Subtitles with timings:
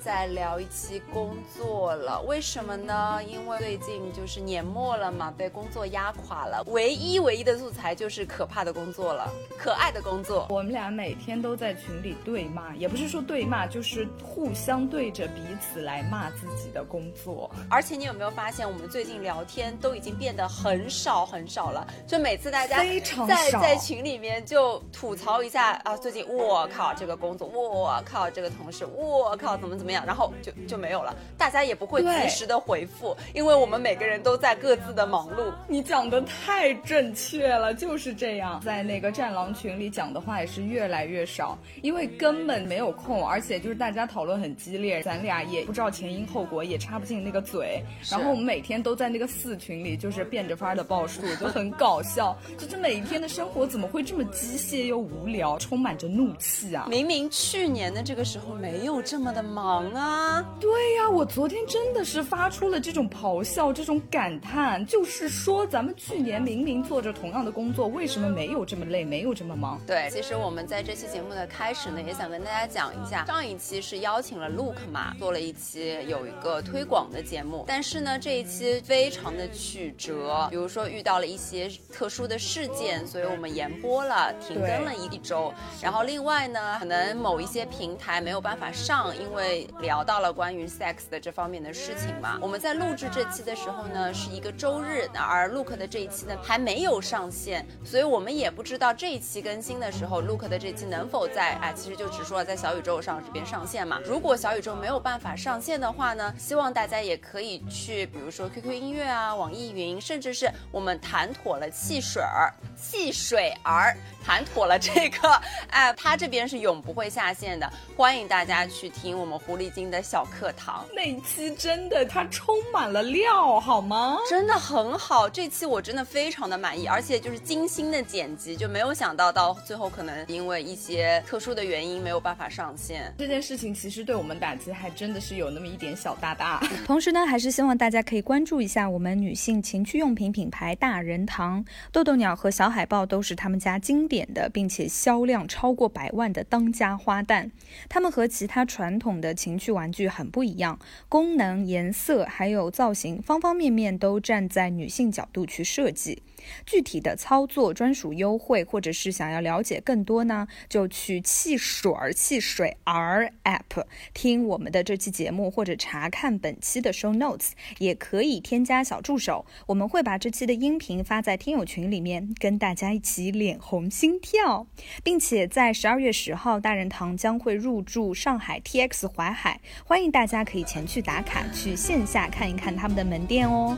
[0.00, 3.20] 再聊一期工作了，为什么呢？
[3.24, 6.62] 因为最近就是年末了嘛，被工作压垮了。
[6.68, 10.46] 唯一唯一的素材就是可怕的工作了，可爱的工作。
[10.50, 17.50] 我们俩每天都在群里对骂，也不是说对骂，就是互相对着彼此来骂自己的工作。
[17.70, 21.86] 而且你有没有发现，我们最近聊天都已经变得很少很少了？
[22.06, 22.78] 就每次大家
[23.26, 29.92] 在在群里面就吐槽一下啊，最近我靠这个工作，我靠这个同事，我靠怎么怎么。
[29.92, 35.52] 样，然后就就没有了，大家也不会及时的回复，因为我们每个人都在各自的忙碌。
[35.68, 38.58] 你讲的太正确了，就是这样。
[38.64, 47.82] 在那个战狼群里讲的话也是越来越少，因为根本没有空，而且就是大家讨论很激烈，咱俩也不知道前因后果，也插不进那个嘴。
[48.10, 52.34] 然后我们每天都在那个四群里，就是变着法的报数，就很搞笑。
[52.56, 56.86] 就是每天的生活怎么会这么机械又无聊，充满着怒气啊！
[56.88, 59.71] 明明去年的这个时候没有这么的忙。
[59.94, 69.80] 啊，对呀，我昨天真的是发出了这种咆哮，这种感叹，就是说咱们去年明明做着同样的工作，为什么没有这么累，没有这么忙？
[69.86, 85.52] 对，其实我们在这期节目的开始呢，也想跟大家讲一下，上一期是邀请了 Look 嘛，做了一期有一个推广的节目，但是呢，这一期非常的曲折，比如说遇到了一些特殊的事件，所以我们延播了，停更了一周。
[85.80, 89.61] 然后另外呢，可能某一些平台没有办法上，因为。
[89.80, 92.38] 聊到了关于 sex 的这方面的事情嘛？
[92.40, 104.00] 我们在录制这期的时候呢，是一个周日，而 Look 的这一期呢还没有上线，所以我们也不知道这一期更新的时候，Look 的这期能否在哎，其实就只说在小宇宙上这边上线嘛。
[104.04, 113.96] 如果小宇宙没有办法上线的话呢，希望大家也可以去，比如说 QQ 音乐啊、网易云，甚至是我们谈妥了汽水儿、汽水儿。
[114.24, 115.28] 谈妥了这个，
[115.68, 120.82] 哎，他这边是永不会下线的，欢迎大家去听我们狐狸精的小课堂。
[120.96, 124.16] 那一期真的，它充满了料，好吗？
[124.26, 133.14] 真的很好，这期我真的非常的满意，而且就是精心的剪辑，就没有想到到最后可能因为一些特殊的原因没有办法上线。
[133.18, 136.58] 这件事情其实对我们打击还真的是有那么一点小大大。
[136.86, 141.62] 同时呢，还是希望大家可以关注一下我们女性情趣用品品牌大人堂，
[141.92, 144.08] 豆豆鸟和小海豹都是他们家经。
[144.08, 147.50] 典的，并且销量超过百万的当家花旦，
[147.88, 156.22] 他们和其他传统的情趣玩具很不一样，功能、颜色还有造型，方方面面都站在女性角度去设计。
[156.66, 174.66] 具体的操作、专属优惠，或者是想要了解更多呢，就去汽水儿、汽水儿 App 听我们的这期节目，或者查看本期的 Show Notes，也可以添加小助手，我们会把这期的音频发在听友群里面，跟大家一起脸红心跳，
[175.02, 183.76] 并且在十二月十号，大人堂将会入驻上海 TX 淮海，欢迎大家可以前去打卡，去线下看一看他们的门店哦。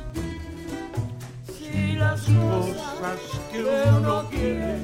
[1.96, 3.20] Las cosas
[3.50, 4.78] que uno quiere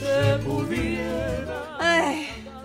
[0.00, 1.67] se pudieran.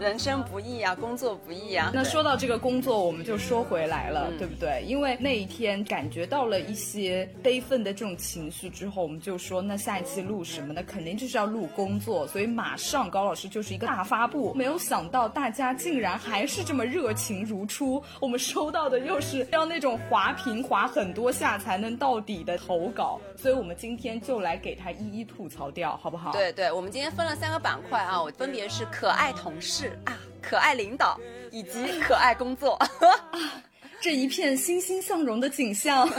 [0.03, 1.91] 人生不易啊，工作不易啊。
[1.93, 4.83] 那说到这个工作，我们就说回来了，对不对？
[4.85, 10.83] 因为那一天感觉到了一些悲愤的这种情绪之后，我们就说，那下一期录什么呢？
[10.83, 14.53] 肯定就是要录工作，所以马上高老师就是一个大发布。
[14.53, 26.33] 没有想到大家竟然还是这么热情如初，我们收到的又是要那种滑屏滑很多下才能到底的投稿，所以我们今天就来给他一一吐槽掉，好不好？
[26.33, 29.93] 对对，我们今天分了三个板块啊，我分别是可爱同事。
[30.06, 31.19] 啊，可爱领导
[31.51, 32.80] 以及可爱工作，
[34.01, 36.10] 这一片欣欣向荣的景象。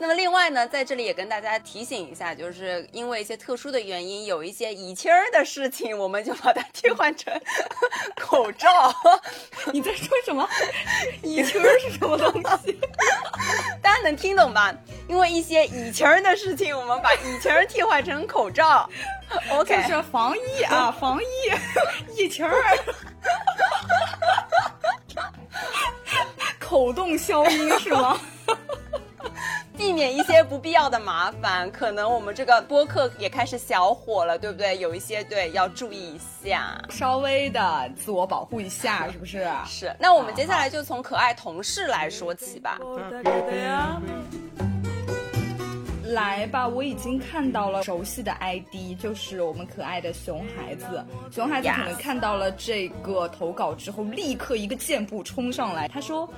[0.00, 7.32] 那么另外呢，在这里也跟大家提醒一下，就是因为一些特殊的原因，有一些以亲儿的事情，我们就把它替换成
[8.16, 8.68] 口罩。
[9.72, 10.48] 你在说什么？
[11.20, 12.32] 以亲儿是什么东
[12.62, 12.78] 西？
[13.82, 14.72] 大家能听懂吧？
[15.08, 18.88] 因为一些以前的事情，我们把以前替换成口罩。
[19.50, 22.52] OK，是防疫啊， 防疫， 疫情儿。
[26.58, 28.18] 口动消音是吗？
[29.76, 34.76] 避免一些不必要的麻烦，可能我们这个播客也开始小火了，对不对？
[34.78, 39.48] 有一些对要注意一下，稍微的自我保护一下，是不是？
[39.66, 39.94] 是。
[39.98, 42.78] 那我们接下来就从可爱同事来说起吧。
[46.08, 51.04] 来吧，我已经看到了熟悉的 ID，就是我们可爱的熊孩子。
[51.30, 56.28] 熊孩子可能看到了这个投稿之后，立刻一个箭步冲上来，他说。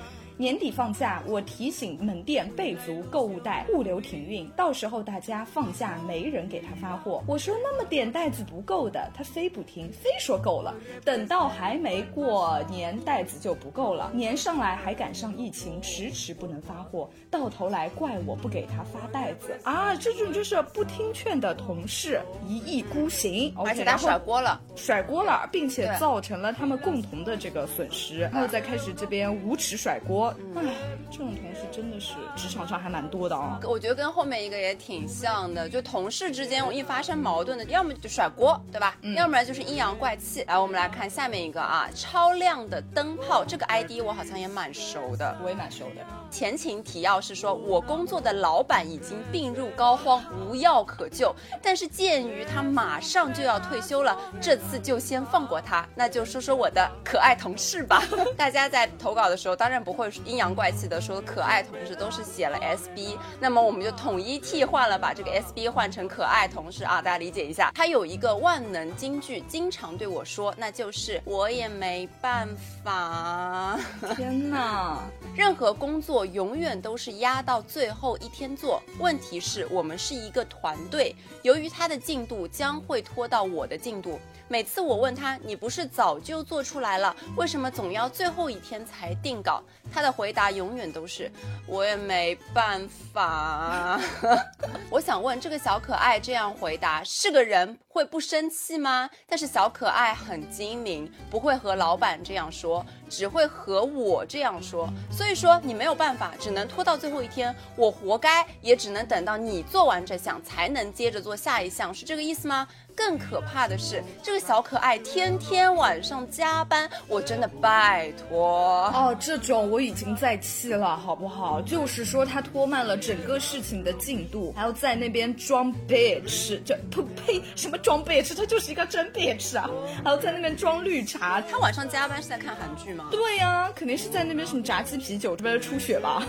[0.41, 7.23] 年底放假，我提醒门店备足购物袋，物流停运，到时候大家放假没人给他发货。
[7.27, 10.73] 我说那么点袋子不够的，他非不听，非说够了。
[11.05, 14.09] 等到还没过年，袋子就不够了。
[14.15, 19.95] 年上来还赶上疫情，迟迟不能发货，到头来怪我不给他发袋子啊！
[19.95, 30.30] 这种就是不听劝的同事，一意孤行，而且他甩锅了，甩锅了，并且造成了他们共同的这个损失，然后再开始这边无耻甩锅。
[30.55, 30.75] 哎，
[31.11, 33.59] 这种同事真的是职场上还蛮多的啊。
[33.63, 38.95] 我觉得跟后面一个也挺像的，就同事之间一发生矛盾的，要么就甩锅，对吧？
[39.15, 40.43] 要不然就是阴阳怪气。
[40.47, 46.05] 来，我们来看下面一个啊，超亮的灯泡，这个 ID 我好像也蛮熟的，我也蛮熟的。
[46.29, 51.33] 前情提要是说，我工作的老板已经病入膏肓，无药可救。
[51.61, 55.87] 但是鉴于他马上就要退休了，这次就先放过他。
[55.95, 58.03] 那就说说我的可爱同事吧。
[58.37, 63.17] 大家在投稿的时候，当然不会阴阳怪气的说可爱同事，都是写了 SB。
[63.39, 67.71] 那么我们就统一替换了，把这个 SB 换成可爱同事啊，大家理解一下。
[67.75, 72.47] 他有一个万能金句，经常对我说，那就是我也没办
[72.83, 73.79] 法。
[74.15, 74.99] 天哪，
[75.35, 76.25] 任何工作。
[76.31, 78.81] 永远都是压到最后一天做。
[78.99, 84.19] 问题是，我们是一个团队，由于他的进度将会拖到我的进度。
[84.51, 89.63] 每次我问他，你不是早就做出来了，为什么总要最后一天才定稿？
[89.89, 91.31] 他的回答永远都是，
[91.65, 93.97] 我也没办法。
[94.91, 99.09] 我想问，这个小可爱这样回答，是个人会不生气吗？
[99.25, 104.89] 但是小可爱很精明，不会和老板这样说，只会和我这样说。
[105.09, 106.01] 所以说，你没有办。
[106.01, 112.67] 办法只能拖到最后一天，我活该，也只能等到你做完这项，才能接着做下一项，是这个意思吗？
[113.07, 121.59] 更可怕的是，这个小可爱天天晚上加班，我真的拜托哦，这种我已经在气了，好不好？
[121.63, 128.37] 就是说他拖慢了整个事情的进度，还要在那边装 bitch，这呸呸，什么装 bitch？
[128.37, 129.67] 他就是一个真 bitch 啊！
[130.03, 133.07] 还要在那边装绿茶，他晚上加班是在看韩剧吗？
[133.09, 136.23] 对呀，肯定是在那边什么炸鸡啤酒这边出血吧，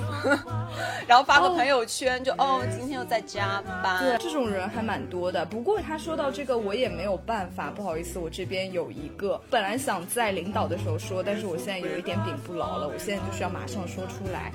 [1.06, 4.02] 然后发个朋友圈就哦，今天又在加班。
[4.02, 5.44] 对，这种人还蛮多的。
[5.44, 6.61] 不过他说到这个。
[6.64, 14.52] 我也没有办法，不好意思，我这边有一个，本来想在领导的时候说，但是我现在有一点柄不牢了，我现在就是要马上说出来。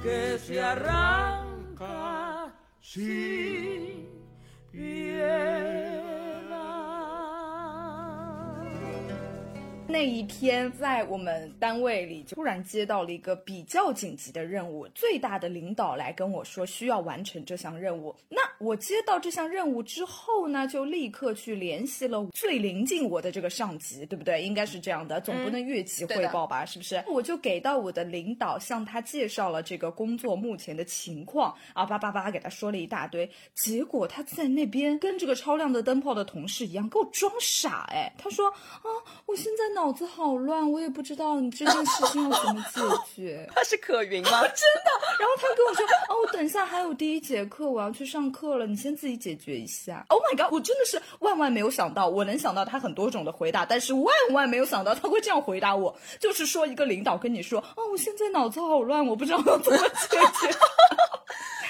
[9.89, 18.13] 那一天，在我们单位里，就突然接到了一个比较紧急的任务，最大的领导来跟我说需要完成这项任务。
[18.27, 24.43] 那我接到这项任务之后呢，就立刻去联系了最临近我的这个上级，对不对？
[24.43, 26.65] 应该是这样的，总不能越级汇报吧？
[26.65, 27.01] 是不是？
[27.07, 33.29] 我就给到我的领导，向他介绍了这个工作目前的情况啊，叭叭叭给他说了一大堆。
[33.53, 37.85] 结果他在那边跟这个超亮的灯泡的同事一样，给我装傻。
[37.91, 38.91] 哎，他说啊，
[39.25, 39.76] 我现在。
[39.77, 42.81] 脑子好乱，我也不知道你这件事情要怎么解
[43.15, 43.47] 决。
[43.53, 44.41] 他是可云吗？
[44.41, 44.89] 真的。
[45.19, 50.03] 然后他跟我说：“哦，我等一下还有第一节课，我要去上课了，你先自己解决一下。
[50.09, 50.51] ”Oh my god！
[50.51, 55.95] 我真的是万万没有想到，我能想到他很多种的回答，但是万万没有想到他会这样回答我。
[56.19, 60.57] 就是说，一个领导跟你说：“哦，我现在脑子好乱，我不知道要怎么解决。”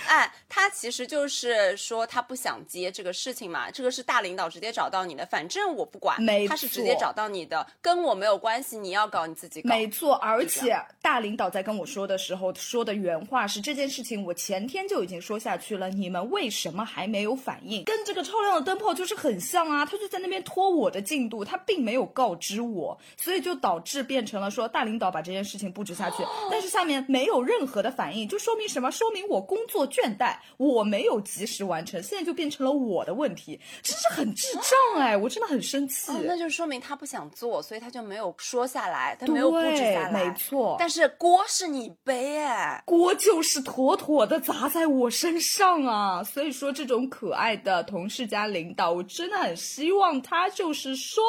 [0.08, 9.70] 哎，他其实就是说他不想接这个事情嘛，这个是大领导直接找到你的，反正我不管，没他是直接找到你的，跟我没有关系，你要搞你自己搞。
[9.70, 17.84] 没错，而且大领导在跟我说的时候说的原话是这件事情我前天就已经说下去了，你们为什么还没有反应？
[17.84, 28.92] 跟这个超亮的灯泡就是很像啊，他就在那边拖我的进度，他并没有告知我，所以就导致变成了说大领导把这件事情布置下去，但是下面没有任何的反应，就说明什么？
[28.92, 29.88] 说明我工作。
[29.98, 35.18] 倦怠，我没有及时完成，现在就变成了我的问题，真是很智障哎！
[35.18, 36.12] 我真的很生气。
[36.12, 40.76] 哦，那就说明他不想做，所以他就没有说下来，他没有布置下来，没错。
[40.78, 46.24] 但是锅是你背哎，锅就是妥妥的砸在我身上啊！
[46.24, 51.24] 所以说，这种可爱的同事加领导，我真的很希望他就是说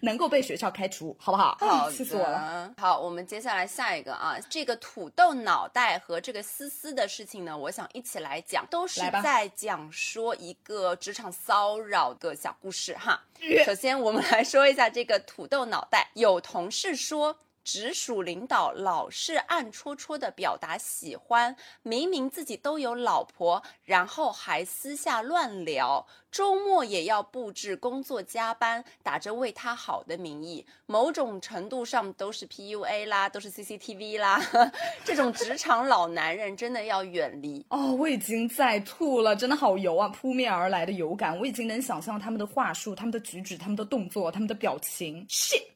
[0.00, 1.56] 能够被学校开除，好不好？
[1.60, 2.72] 好， 气死我了。
[2.78, 13.22] 好，我们接下来下一个啊，这个土豆脑袋和这个思思的事情呢，我想一起来讲，都是在讲说一个职场骚扰的小故事哈。
[13.64, 17.38] 首先，我们来说一下这个土豆脑袋，有同事说。
[17.64, 34.40] 直属领导老是暗戳戳的表达喜欢，明明自己都有老婆，然后还私下乱聊，周末也要布置工作加班，打着为他好的名义，某种程度上都是 PUA 啦，都是 CCTV 啦。
[35.02, 37.94] 这种职场老男人真的要远离哦！
[37.94, 40.06] 我已经在吐了，真的好油啊！
[40.08, 45.26] 扑面而来的油感，我已经能想象他们的话术、他们的举止、他们的动作、他们的表情。
[45.28, 45.73] shit。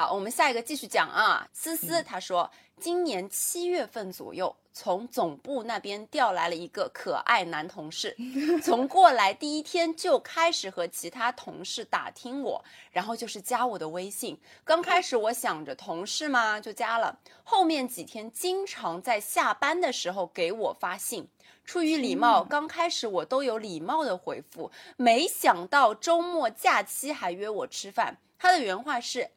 [0.00, 1.46] 好，我们下一个继续讲啊。
[1.52, 8.16] 思思他说，今年七月份左右，从总部那边调来了一个可爱男同事，
[8.64, 14.40] 从过来第一天就开始和其他同事打听我，然后就是加我的微信。
[14.64, 17.18] 刚开始我想着同事嘛，就加了。
[17.44, 21.28] 后面几天经常在下班的时候给我发信，
[21.66, 28.16] 出于礼貌，刚开始我都有礼貌的回复，没想到周末假期还约我吃饭。
[28.38, 29.32] 他的原话是。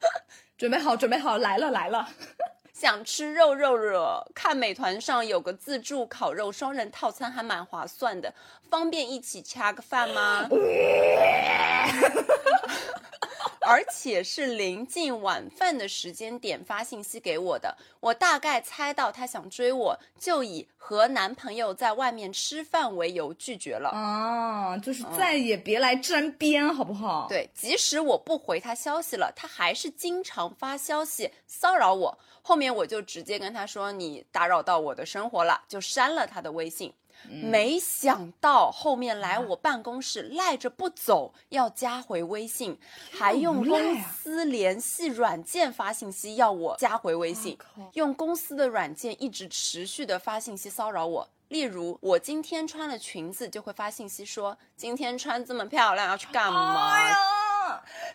[0.58, 2.08] 准备好，准备好，来了来了！
[2.72, 8.32] 想吃肉肉惹，看美团上有个自助烤肉双人套餐，还蛮划算的，
[8.70, 10.48] 方便一起掐个饭吗？
[13.70, 23.90] 而且是临近晚饭的时间点发信息给我的，我大概猜到他想追我，就以和男朋友在外面吃饭为由拒绝了。
[23.90, 27.26] 啊，就是再也别来沾边，好不好？
[27.28, 32.18] 对，即使我不回他消息了，他还是经常发消息骚扰我。
[32.42, 36.92] 后面我就直接跟他说：“你打扰到我的生活了”，就删了他的微信。
[37.28, 42.78] 没想到后面来我办公室赖着不走，要加回微信，
[43.10, 47.56] 还用公司联系软件发信息要我加回微信，
[47.92, 51.28] 用公司的软件一直持续的发信息骚扰我。
[51.48, 56.96] 例如我今天穿了裙子，就会发信息说今天穿这么漂亮要去干嘛？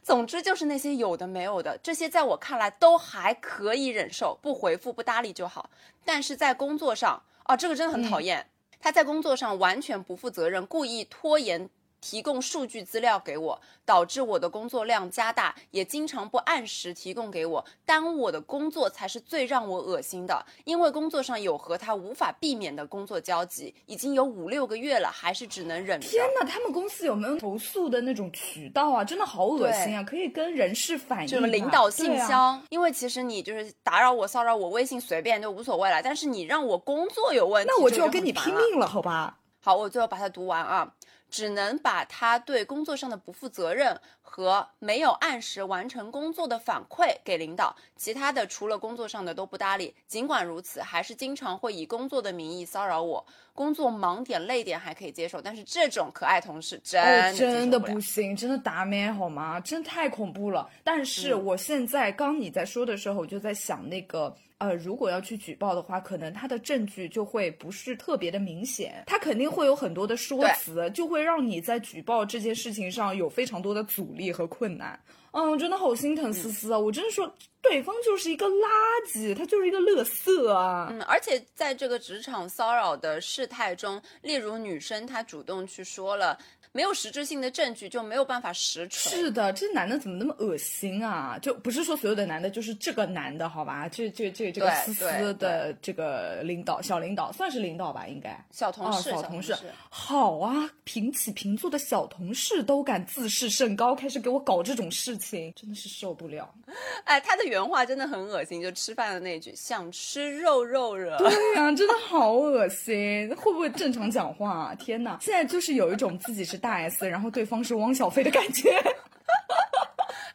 [0.01, 5.69] 总之就是那些有的没有的，这些在我看来都还可以忍受，不回复不搭理就好。
[6.03, 8.49] 但是在工作上，啊，这个真的很讨厌。
[8.85, 11.67] 他在工作上完全不负责任，故意拖延
[12.05, 20.45] 提供数据资料给我，导致我的工作量加大，也经常不按时提供给我，耽误我的工作才是最让我恶心的。
[20.65, 25.99] 因为工作上有和他无法避免的工作交集，已经有五六个月了，还是只能忍。
[25.99, 29.03] 天哪，他们公司有没有投诉的那种渠道啊？
[29.03, 30.03] 真的好恶心啊！
[30.03, 31.27] 可以跟人事反映。
[31.27, 32.61] 什么领导信箱？
[32.69, 36.03] 因为其实你就是打扰我、骚扰我，微信随便就无所谓了。
[36.03, 39.39] 但是你让我工作有问题，那我就要跟你拼命了，好吧？
[39.65, 40.93] 好，我最后把它读完啊。
[41.27, 49.93] 只能把他对工作上的不负责任和没有按时完成工作的反馈给领导，其他的除了工作上的都不搭理。
[50.07, 53.25] 尽管如此，还是经常会以工作的名义骚扰我。
[53.53, 59.59] 工作忙点累点还可以接受，但是这种可爱同事真真的不行，真的打咩好吗？
[59.59, 60.69] 真太恐怖了。
[60.83, 64.33] 但是我现在刚你在说的时候，我就在想那个。
[64.59, 74.97] 呃，如果要去举报的话，可能他的证据就会不是特别的明显，他肯定会有很多的说辞，就会让你在举报这件事情上有非常多的阻力和困难。
[75.31, 76.79] 嗯，真的好心疼思思啊！
[76.79, 77.29] 我真的说，
[77.61, 78.65] 对方就是一个垃
[79.05, 80.87] 圾，他就是一个乐色啊。
[80.89, 86.39] 嗯，而且在这个职场骚扰的事态中，例如女生她主动去说了。
[86.75, 89.09] 没有实质性的证据就没有办法实锤。
[89.09, 91.39] 是的，这男的怎么那么恶心啊？
[91.41, 93.87] 就不是说所有的男的，就是这个男的，好吧？
[93.87, 98.05] 这这这这个思思的这个领导，小领导算是领导吧？
[98.07, 99.55] 应该小同事，小同事，
[99.89, 106.53] 好啊，平起平坐的小同事都敢自视甚高，开始给我搞这种事情，真的是受不了。
[107.05, 111.15] 哎，他的原话真的很恶心，就吃饭的那句“想吃肉肉惹”。
[111.23, 114.75] 对呀，真的好恶心，会不会正常讲话？
[114.75, 116.59] 天哪，现在就是有一种自己是。
[116.65, 118.73] 大 S，然后对方是汪小菲的感觉。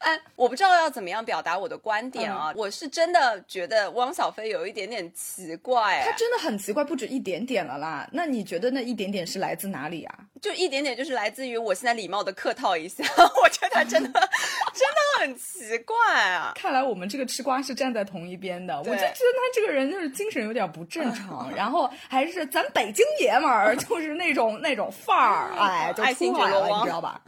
[0.01, 2.53] 哎，我不知道要怎么样表达我的观点啊！
[2.57, 8.09] 我是真的觉得汪小菲有一点点奇怪，他真的很奇怪，不止一点点了啦。
[8.11, 10.15] 那你觉得那一点点是来自哪里啊？
[10.41, 13.05] 就一点点就是来自于我现在礼貌的客套一下，
[13.43, 14.09] 我觉得他真的
[14.73, 15.97] 真的很奇怪
[16.31, 16.53] 啊。
[16.55, 27.21] 看来我们这个吃瓜是站在同一边的，我就觉得他这个人就是精神有点不正常， 然后还是咱北京爷们儿，就是那种那种范儿，哎，就出来了，你知道吧？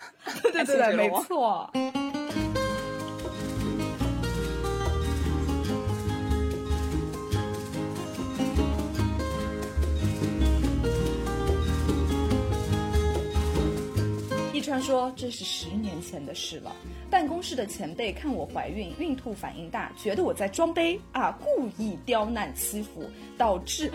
[0.42, 1.70] 对对对对，没错。
[14.72, 16.74] 他说：“这是十年前的事了。
[17.10, 23.04] 办公室的前辈看我怀孕，孕吐反应大，觉得我在装杯啊，故意刁难欺负，
[23.36, 23.92] 导致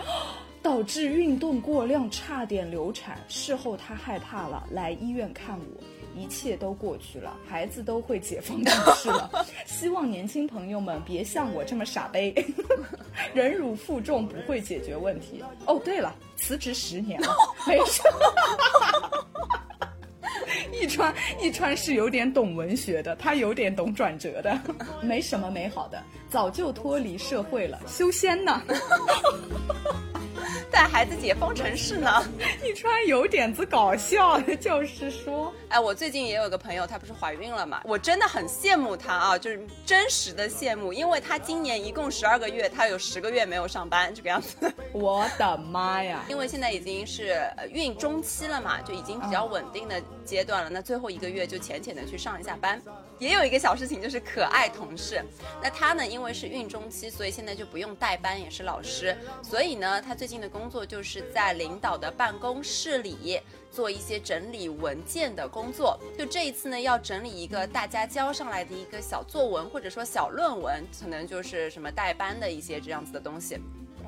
[0.62, 3.18] 导致运动过量，差点流产。
[3.26, 5.82] 事后他害怕了，来医院看我。”
[6.16, 9.28] 一切都过去了，孩子都会解放出世了。
[9.66, 12.32] 希望年轻朋友们别像我这么傻杯，
[13.34, 15.42] 忍辱负重不会解决问题。
[15.66, 17.34] 哦，对了，辞职十年了，
[17.66, 18.00] 没事。
[20.72, 24.58] 一川一川是有点懂文学的，他有点懂转折的，
[25.02, 28.62] 没什么美好的，早就脱离社会了，修仙呢。
[30.70, 32.24] 带孩子解放城市呢？
[32.64, 37.80] 一川有点子搞笑， 就是说，哎，我最近也有个朋友，她不是怀孕了嘛？
[37.84, 44.72] 我真的很羡慕她啊，就是真实的羡慕，因为她今年一共十二个月，她有十个月没有上班，这个样子。
[44.92, 46.24] 我的妈呀！
[46.28, 50.70] 因为现在已经是呃孕中期了嘛，就已经比较稳定的阶段了。
[50.70, 52.80] 那最后一个月就浅浅的去上一下班。
[53.18, 55.22] 也有一个小事情，就是可爱同事，
[55.62, 59.16] 那她呢，因为是孕中期，所以现在就不用带班，也是老师。
[59.42, 65.98] 所以呢，她最近的工作就是在领导的办公室里做一些整理文件的工作。
[66.16, 73.58] 就这一次呢，要整理一个大家交上来的一个小作文或者说小论文，可能就是什么代班的一些这样子的东西。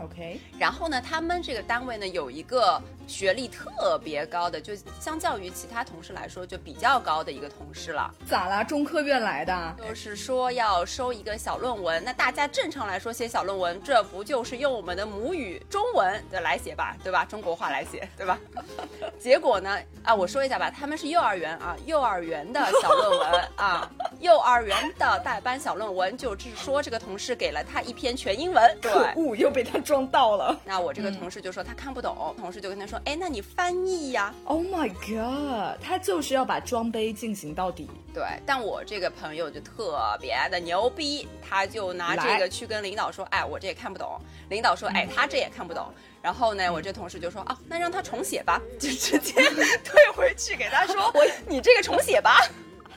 [0.02, 8.10] OK，然后呢，他们这个单位呢有一个学历特别高的，就相较于其他同事来说就比较高的一个同事了。
[8.26, 8.64] 咋啦？
[8.64, 9.76] 中科院来的？
[9.78, 17.24] 就是说要收一个小论文，那大家正常来说写小论文，这不就是用我们的母语中文的来写吧，对吧？
[17.24, 18.38] 中国话来写，对吧？
[19.20, 23.90] 结果呢，啊，我说一下吧，他们是幼儿园啊，幼儿园的小论文啊，
[24.20, 28.90] 幼儿园的代班小论文，就是说这个同事给了他一篇全英文，对。
[29.00, 30.56] 可恶，又被他装到了。
[30.64, 34.32] 那我这个同事就说他看不懂，同事就跟他说，哎，那你翻译呀。
[34.44, 35.82] Oh my god！
[35.82, 37.90] 他就是要把装杯进行到底。
[38.14, 44.16] 对，但我这个朋友就特别的牛逼，他就拿这个去跟领导说，哎，我这也看不懂。
[44.48, 45.92] 领导说，哎，他这也看不懂。
[46.22, 49.42] 然后呢，我这同事就说，啊，那让他重写吧， 就直接
[49.84, 52.38] 退回去给他说， 我你这个重写吧。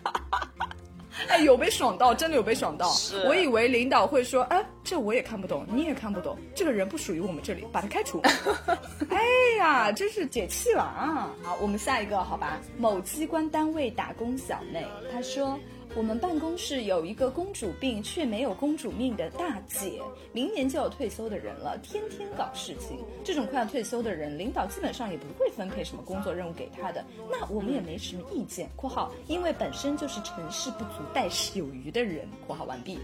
[1.30, 2.91] 哎，有被爽到，真的有被爽到。
[3.28, 8.21] 我以为领导会说，哎，这我也看不懂，你也看不懂，这个人不属于我们这里，把他开除。
[9.10, 9.19] 哎
[9.58, 11.30] 呀，真是解气了啊！
[11.43, 12.60] 好，我们下一个好吧？
[12.78, 15.60] 某机关单位打工小妹，她说。
[15.96, 20.02] 我们办公室有一个公主病却没有公主命的大姐，
[20.32, 22.98] 明年就要退休的人了，天天搞事情。
[23.24, 28.68] 这种快要退休的人，领导基本上也不会分配什么工作任务给他的，那我们也没什么意见。
[28.76, 32.28] （括号因为本身就是成事不足败事有余的人。
[32.48, 32.98] ）（括号完毕。）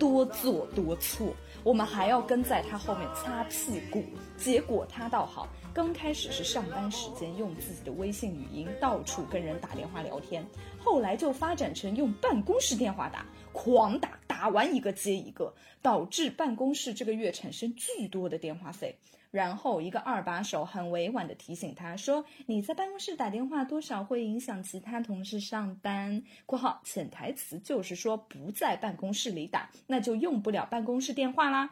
[0.00, 1.28] 多做多错，
[1.62, 4.02] 我们还要跟在他后面擦屁股。
[4.36, 10.44] 结果他倒好，刚开始是上班时间用自己的微信语音到处跟人打电话聊天，
[10.84, 18.98] 后来就发展成用办公室电话打，狂打，打完一个接一个，导致办公室这个月产生巨多的电话费。
[19.30, 26.22] 然后一个二把手很委婉地提醒他说：“你在办公室打电话多少会影响其他同事上班。
[26.44, 31.70] ”（括号潜台词就是说不在办公室里打，那就用不了办公室电话啦。）（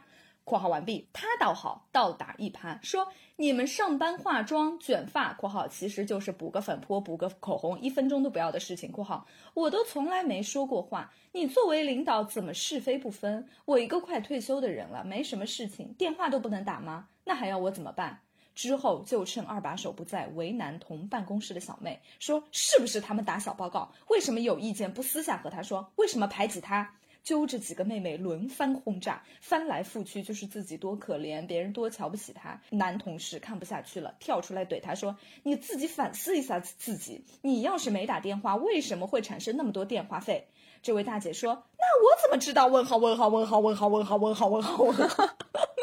[0.51, 11.13] 括号完毕。）他倒好，倒打一耙，说：“你们上班化妆卷发（括号其实就是补个粉扑、补个口红，一分钟都不要的事情）（括号我都从来没说过话。
[11.31, 13.47] 你作为领导怎么是非不分？
[13.63, 17.07] 我一个快退休的人了，没什么事情，电话都不能打吗？
[17.23, 18.19] 那还要我怎么办？
[18.53, 23.89] 之后就趁二把手不在，为难同办公室的小妹，说是不是他们打小报告？
[24.09, 25.89] 为什么有意见不私下和他说？
[25.95, 26.93] 为什么排挤他？
[27.23, 32.59] 揪着几个妹妹轮番轰炸，翻来覆去就是自己多可怜，别人多瞧不起她。
[32.69, 40.47] 男同事看不下去了，跳出来怼她说：“你自己反思一下自己，你要是没打电话，为什么会产生那么多电话费？”
[40.81, 42.67] 这位大姐说：“那我怎么知道？
[42.67, 45.29] 问号问号问号问号问号问号问号问号。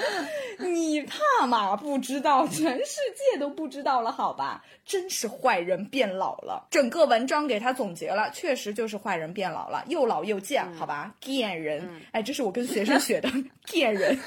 [0.58, 1.76] 你怕嘛？
[1.76, 4.64] 不知道，全世界都不知道了，好吧？
[4.84, 6.66] 真是坏人变老了。
[6.70, 11.14] 整个文章给他总结了，确实就是坏人变老了，又老又贱，好吧？
[11.20, 11.82] 贱人，
[12.12, 13.28] 哎，这是我跟学生学的，
[13.70, 14.18] 贱人。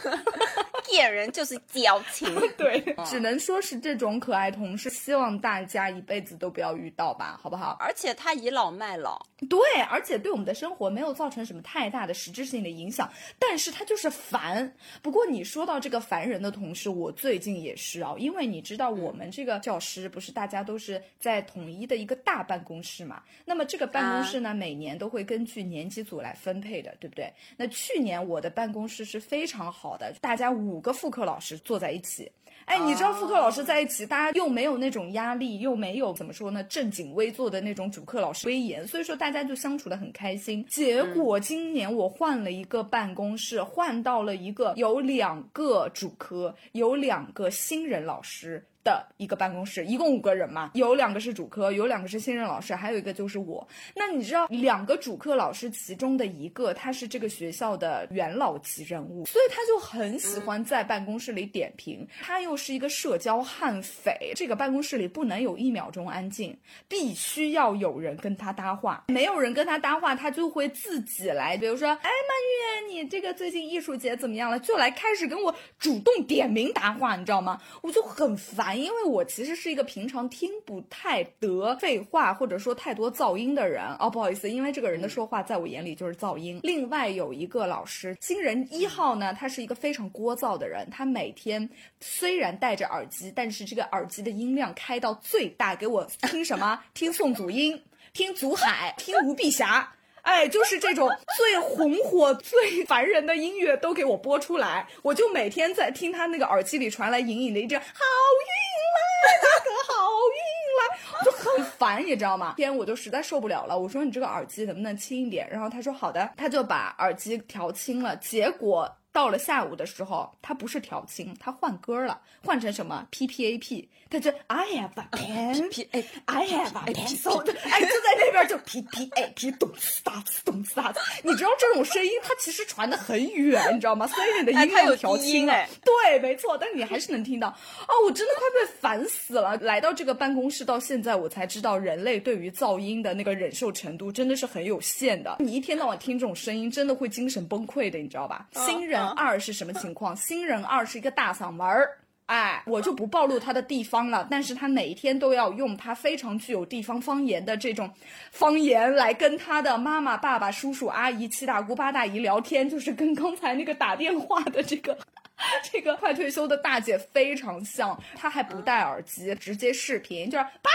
[0.83, 2.27] 骗 人就是矫情。
[2.57, 7.77] 对，只能说是这种可爱同事，希望大家一辈子都不要遇到吧，好不好？
[7.79, 14.73] 而且他倚老卖老，对，而且对我们的生活没有造成什么太大的实质性的影响，但是他就是烦。
[15.01, 27.31] 不过你说到这个烦人的同事，我最近也是啊，因为你知道我们这个教师不是大家都是在统一的一个大办公室嘛，那么这个办公室呢，每年都会根据年级组来分配的，对不对？
[27.57, 32.29] 那去年我的办公室是非常好的，大家五个副课老师坐在一起。
[32.65, 40.65] 哎，你知道副课老师在一起，大家又没有那种压力，又没有怎么说呢，正襟危坐的那种主课老师威严，所以说大家就相处的很开心。
[40.67, 48.63] 结果今年我换了一个办公室，换到了一个有两个主科，有两个新人老师。
[48.83, 53.67] 的一个办公室，一共五个人嘛，有两个是主科，有两个是新任老师，还有一个就是我。
[53.95, 62.07] 那你知道，两个主课老师其中的一个，他是这个学校的元老级人物，所以他就很喜欢在办公室里点评。
[62.21, 69.03] 他又是一个社交悍匪，这个办公室里不能有一秒钟安静，必须要有人跟他搭话。
[69.09, 74.57] 没有人跟他搭话，他就会自己来，比如说，哎，曼玉，你这个最近艺术节怎么样了？
[74.59, 77.59] 就来开始跟我主动点名搭话，你知道吗？
[77.81, 78.68] 我就很烦。
[78.73, 86.59] 因为我其实是一个平常听不太得废话或者说太多噪音的人哦，不好意思，因为这个人的说话在我眼里就是噪音。
[86.63, 96.79] 另外有一个老师，新人一号呢，他是一个非常聒噪的人，他每天虽然戴着耳机，但是这个耳机的音量开到最大，给我听什么？
[96.93, 97.81] 听宋祖英，
[98.13, 99.93] 听祖海，听吴碧霞。
[100.21, 108.49] 哎，就是这种最红火、 最烦人的音乐都给我播出来，我就每天在听他那个耳机里传来隐隐的一阵好运
[108.95, 109.93] 来，大哥好
[110.29, 110.37] 运
[110.79, 112.53] 来，我就很烦，你知道吗？
[112.57, 115.47] 天，我就实在受不了了，我说你这个耳机能不能轻一点？
[115.49, 118.93] 然后他说好的，他就把耳机调轻了，结果。
[119.11, 128.81] 到了下午的时候，他不是调轻，他换歌了，换成什么 P P A P，他就 I have a pen P A I have a pencil，哎，就在那边就 P
[128.83, 134.05] P A P，咚呲哒呲咚呲哒呲，你知道这种声音它其实传的很远，你知道吗？
[134.07, 137.47] 虽然你的音量调轻了，对，没错，但你还是能听到。
[137.49, 139.57] 哦，我真的快被烦死了。
[139.57, 145.37] 来到这个办公室到现在，我才知道人类对于噪音的那个忍受程度真的是很有限的。
[145.39, 148.47] 你一天到晚听这种声音，真的会精神崩溃的，你知道吧？
[148.53, 148.98] 新人。
[149.07, 150.15] 二是什么情况？
[150.15, 154.27] 新人二是一个大嗓门儿，哎，我就不暴露他的地方了。
[154.29, 157.91] 但是他每一天都要用他非常具有地方方言的这种
[158.31, 164.97] 方言来跟他的妈妈、爸爸、叔叔、阿姨、七大姑八大姨聊天，就是跟刚才那个打电话的这个
[165.71, 167.99] 这个快退休的大姐非常像。
[168.15, 170.69] 他还不戴耳机，直接视频，就是爸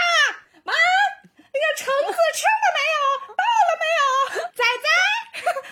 [0.63, 0.73] 妈，
[1.37, 3.35] 那个橙子吃了没有？
[3.35, 4.49] 到了没有？
[4.51, 4.87] 仔仔，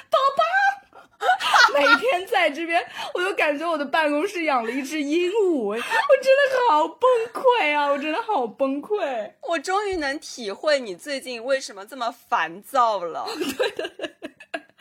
[0.10, 0.44] 宝宝。
[1.74, 2.84] 每天在这边，
[3.14, 7.88] 我就感觉我的办公室养了一只鹦鹉，我真的好崩溃啊！
[7.88, 9.32] 我真的好崩溃。
[9.42, 13.26] 我终于能体会你最近为什么这么烦躁了。
[13.58, 14.14] 对 对 对。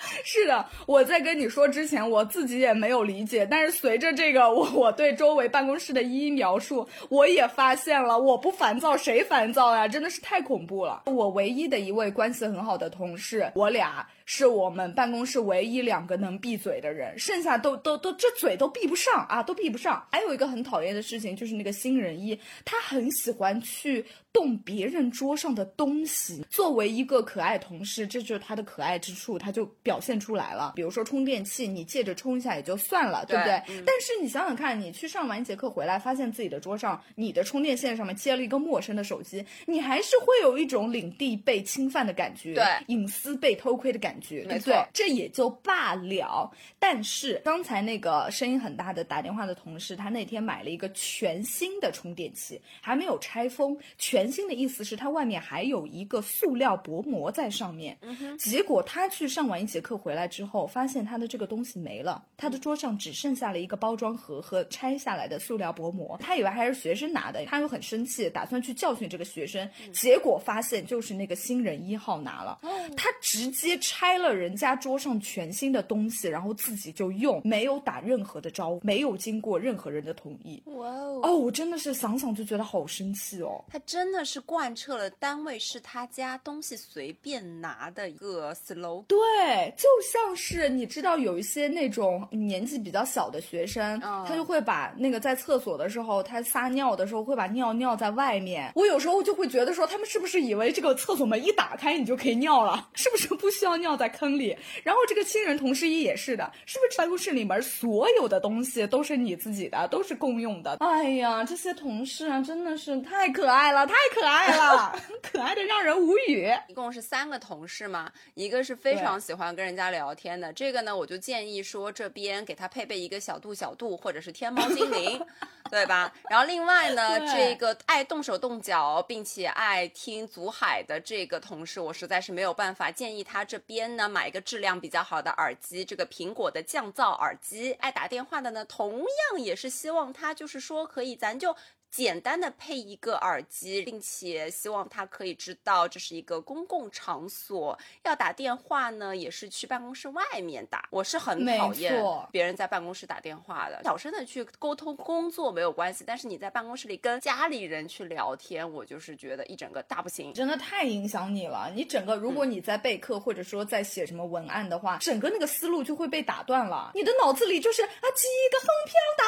[0.25, 9.87] 是的，我在跟你说之前，我自己也没有理解，但是随着这个我我对周围办公室的一一描述，我也发现了，我不烦躁谁烦躁呀？
[9.87, 11.03] 真的是太恐怖了。
[11.07, 14.07] 我唯一的一位关系很好的同事，我俩。
[14.25, 20.03] 是我们办公室唯一两个能闭嘴的人，剩下都都都这嘴都闭不上啊，都闭不上。
[20.12, 26.45] 还有一个很讨厌的事情，就是那个新人一，他很喜欢去动别人桌上的东西。
[26.49, 30.73] 作为一个可爱同事，这就是他的可爱之处，他就表现出来了。
[30.75, 33.62] 比如说充电器，你借着充一下也就算了，对不对？
[33.85, 44.45] 但是你想想看，你去上完一节课回来，发现自己的桌上，你的充电线上面接了一个陌生的手机，你还是会有一种领地被侵犯的感觉，对，隐私被偷窥的感觉。
[44.49, 46.51] 没错，这也就罢了。
[46.79, 53.77] 但是刚才那个声音很大的打电话的同事，他那天买了一个全新的充电器，还没有拆封。
[53.99, 57.97] 全新的意思是它外面还有一个塑料薄膜在上面。
[58.39, 66.19] 结果他去上完一节课回来之后，发现他的这个东西没了，他的桌上只剩下了一个包装盒和拆下来的塑料薄膜。
[66.21, 69.67] 他以为还是学生拿的，他又很生气，打算去教训这个学生。
[69.93, 72.59] 结果发现就是那个新人一号拿了，
[72.95, 74.03] 他直接拆。
[74.03, 80.63] 拆了人家桌上全新的东西，然后自己就用，没有打任何的招呼，没有经过任何人的同意。
[80.67, 81.21] 哇哦！
[81.23, 83.65] 哦，我真的是想想就觉得好生气哦。
[83.69, 89.07] 他真真的是贯彻了单位是他家，东西随便拿的一个 slogan。
[89.07, 98.70] 对，就像是你知道有一些那种年纪比较小的学生，他就会把那个在厕所的时候，他撒尿的时候会把尿尿在外面。
[98.75, 102.90] 我有时候就会觉得说，他们是不是以为这个厕所门一打开你就可以尿了？
[102.92, 104.55] 是不是不需要尿在坑里？
[104.85, 110.77] 然后这个亲人同事一也是的，是不是办公室里面所有的东西都是你自己的，都是共用的？
[110.81, 116.51] 哎呀，这些同事啊，真的是太可爱了，太可爱了，可爱的让人无语。
[116.69, 125.25] 一共是三个同事嘛，一个是非常喜欢跟人家聊天的，这个呢，我就建议说这边给他配备一个小度小度或者是天猫精灵，
[125.71, 126.12] 对吧？
[126.29, 137.73] 然后另外呢，这个爱动手动脚并且爱听祖海的这个同事，我实在是没有办法建议他这边呢买一个质量比较好的耳机，这个苹果的降噪耳机。
[137.75, 141.57] 爱打电话的呢，同样也是希望他就是说可以，咱就。
[141.92, 150.88] 简单的配一个耳机，并且希望他可以知道这是一个公共场所，要打电话呢也是去办公室外面打。
[150.90, 161.70] 我是很讨厌别人在办公室打电话的，小声的去沟通工作没有关系，但是你在办公室里跟家里人去聊天，我就是觉得一整个大不行，真的太影响你了。
[161.74, 169.24] 你整个如果你在备课或者说在写什么文案的话，整个那个思路就会被打断了，你的脑子里就是啊几个横飘带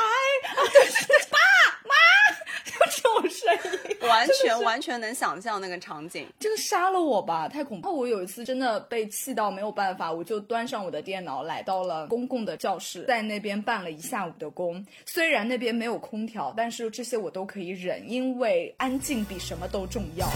[0.48, 0.56] 啊，
[1.30, 1.38] 爸
[1.84, 1.94] 妈。
[2.90, 3.54] 这种声
[4.00, 7.96] 音，完全完全能想象那个场景，这个杀了我吧，太恐怖！
[7.96, 14.84] 我有一次真的被气到没有办法，我就端上我的电脑来到了公共的教室，在那边办了一下午的工。
[15.06, 20.26] 虽然那边没有空调，但是这些我都可以忍，因为安静比什么都重要。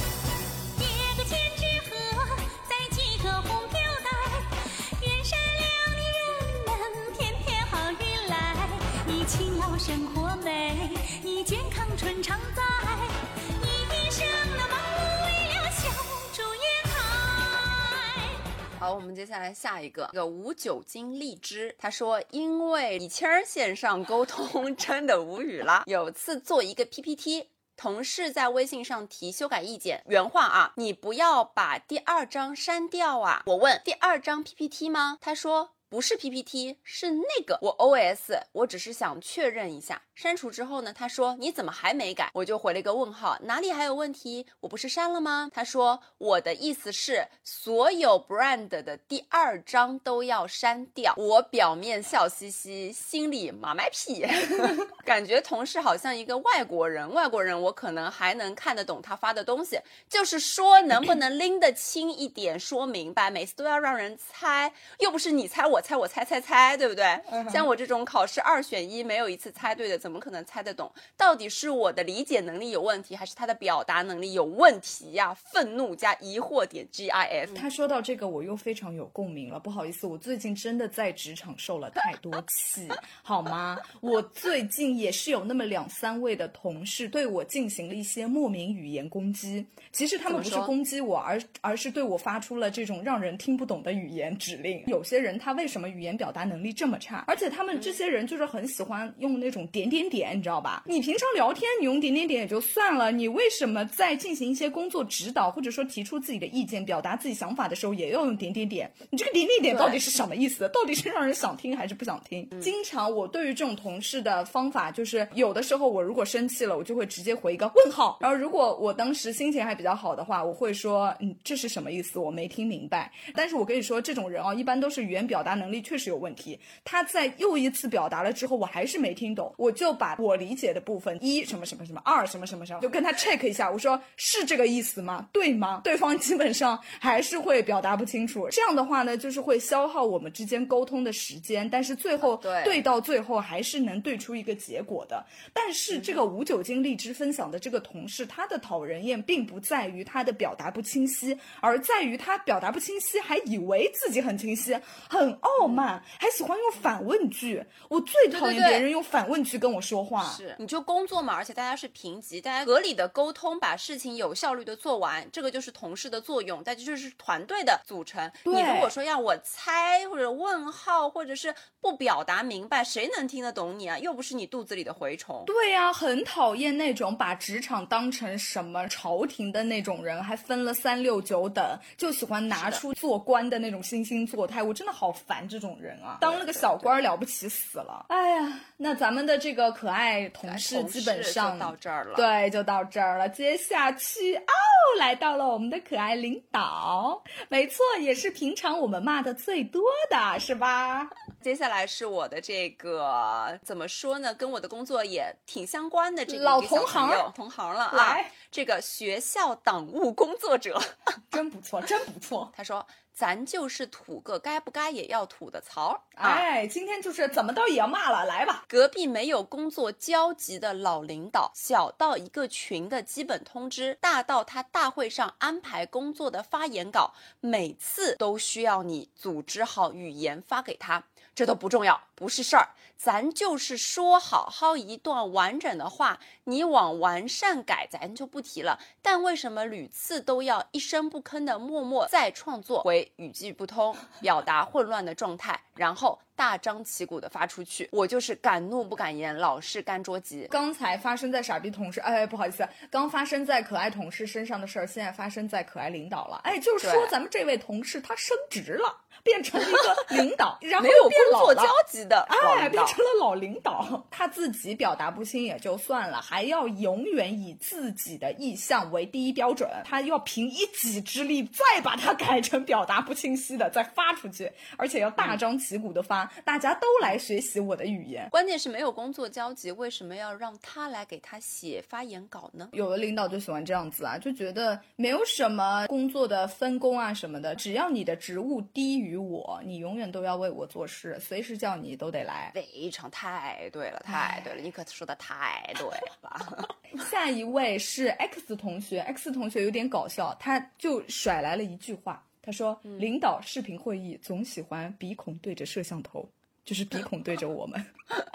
[18.89, 25.83] 好，我们接下来下一个，这个无酒精荔枝，他说因为李谦儿线上沟通 真的无语了。
[25.85, 33.43] 有次做一个 PPT，同事在微信上提修改意见，原话啊，你不要把第二张删掉啊。
[33.45, 35.19] 我问第二张 PPT 吗？
[35.21, 35.73] 他说。
[35.91, 40.03] 不是 PPT，是那个我 OS，我只是想确认一下。
[40.19, 40.93] 删除之后呢？
[40.93, 42.29] 他说你怎么还没改？
[42.35, 44.45] 我就回了一个问号，哪里还有问题？
[44.59, 45.49] 我不是删了吗？
[45.55, 51.15] 他说我的意思是所有 brand 的第二章都要删掉。
[51.17, 54.27] 我表面笑嘻嘻，心里马卖屁，
[55.07, 57.09] 感觉同事好像一个外国人。
[57.15, 59.79] 外国人我可能还能看得懂他发的东西，
[60.09, 63.31] 就是说能不能拎得清一点，说明白。
[63.31, 65.79] 每次都要让人猜，又不是你猜我。
[65.79, 67.05] 我猜我猜猜猜，对不对？
[67.53, 70.91] 像我这种考试二选一，没有一次猜对的，怎么可能猜得懂？
[71.19, 75.35] 到底是我的理解能力有问题，还是他的表达能力有问题呀？
[75.35, 77.53] 愤怒加疑惑点 G I F。
[77.55, 79.61] 他说到这个，我又非常有共鸣了。
[79.61, 82.89] 不好意思，我最近真的在职场受了太多气，
[83.23, 83.79] 好吗？
[84.01, 89.67] 我最近也是有那么两三位的同事对我进行了一些莫名语言攻击。
[89.93, 94.83] 其实他们不是攻击我，而而是对我发出了这种让人听不懂的语言指令。
[94.87, 97.25] 有些人他为什么语言表达能力这么差？
[97.27, 100.83] 而且他们这些人就是很喜欢用那种点点点点，你知道吧？
[100.87, 108.91] 你平常聊天你用点点点也就算了，你为什么在进行一些工作指导或者说提出自己的意见、表达自己想法的时候也要用点点点？
[109.11, 110.69] 你这个点点点到底是什么意思？
[110.73, 112.49] 到底是让人想听还是不想听？
[112.61, 118.17] 经常我对于这种同事的方法就是，有的时候我如果生气了，我就会直接回一个问号。
[118.21, 122.19] 然后如果我当时心情还比较好的话，我会说，嗯，这是什么意思？
[122.19, 123.13] 我没听明白。
[123.35, 125.59] 但是我跟你说，这种人啊，一般都是语言表达。
[125.59, 126.57] 能力确实有问题。
[126.85, 135.29] 他在又一次表达了之后，我还是没听懂，我就把我理解的部分一什么什么什么，二什么什么什么，就跟他 check 一下，我说是这个意思吗？
[135.33, 135.81] 对吗？
[135.83, 138.49] 对方基本上还是会表达不清楚。
[138.51, 145.25] 这样的话呢，就是会消耗我们之间沟通的时间，但是最后对到最后还是能对出一个结果的。
[145.53, 154.77] 但是这个无酒精荔枝分享的这个同事，他的讨人厌并不在于他的表达不清晰，而在于他表达不清晰，还以为自己很清晰，
[155.09, 155.39] 很。
[155.41, 157.63] 傲慢，还喜欢用反问句。
[157.89, 160.25] 我最讨厌别人用反问句跟我说话。
[160.37, 166.61] 是，你就工作嘛，而且大家是平级，大家合理的沟通，把事情有效率的做完，这个就是同事的作用。
[166.65, 168.31] 但这就是团队的组成。
[168.43, 173.97] 你如果说要我猜或者问号，或者是不表达明白，谁能听得懂你啊？
[173.99, 175.45] 又不是你肚子里的蛔虫。
[175.47, 184.63] 对呀，很讨厌那种把职场当成什么朝廷的那种人，还分了三六九等，就喜欢拿出做官的那种惺惺作态。
[184.63, 185.29] 我真的好烦。
[185.29, 188.07] 烦这种人啊，当了个小官了不起死了。
[188.09, 193.29] 哎呀，那咱们的这个可爱同事基本上到这儿了，对，就到这儿了。
[193.29, 194.53] 接下去哦，
[194.99, 201.09] 来到了我们的可爱领导，没错，也是平常我们骂的最多的是吧？
[201.43, 204.35] 接下来是我的这个怎么说呢？
[204.35, 207.97] 跟我的工作也挺相关的这个老同行，同行了啊。
[207.97, 210.81] 来，这个学校党务工作者，
[211.31, 212.53] 真不错，真不错。
[212.57, 212.87] 他说。
[213.19, 218.65] 咱就是吐个该不该也要吐的槽哎，今天就是怎么到也要骂了，来吧。
[218.69, 231.03] 隔壁没有工作交集的老领导，小到一个群的基本通知，大到他大会上安排工作的发言稿，每次都需要你组织好语言发给他。
[231.39, 238.81] 这都不重要，不是事儿，咱就是说好好一段完整的话，你往完善改，咱就不提了。
[239.01, 247.89] 但为什么屡次都要一声不吭的默默再创作，回语句不通，表达混乱的状态，然后大张旗鼓的发出去？
[247.93, 250.49] 我就是敢怒不敢言，老是干着急。
[250.51, 256.41] 刚才发生在傻逼同事，哎，不好意思，刚发生在可爱同事身上的事儿，现在发生在可爱领导了。
[256.43, 259.03] 哎，就是说咱们这位同事他升职了。
[259.25, 264.05] 变成了一个领导，然后没有工作交集的，哎，变成了老领导。
[264.11, 269.69] 他自己表达不清也就算了，还要永远以自己的意向为第一标准。
[269.85, 278.29] 他要凭一己之力再把它改成表达不清晰的，再发出去，而且要大张旗鼓的发，大家都来学习我的语言。
[278.31, 282.71] 关键是没有工作交集，为什么要让他来给他写发言稿呢？
[282.73, 289.19] 有的领导就喜欢这样子啊，就觉得没有什么工作的分工啊什么的，只要你的职务低于。
[289.19, 292.53] 我，你永远都要为我做事，随时叫你都得来。
[292.55, 296.69] 非常太对了，太对了，你可说的太对了。
[297.11, 306.27] 下一位是 X 同学，X 同学有点搞笑，他就甩来了一句话，他说：“领导视频会议总喜欢鼻孔对着摄像头，
[306.65, 307.85] 就是鼻孔对着我们。”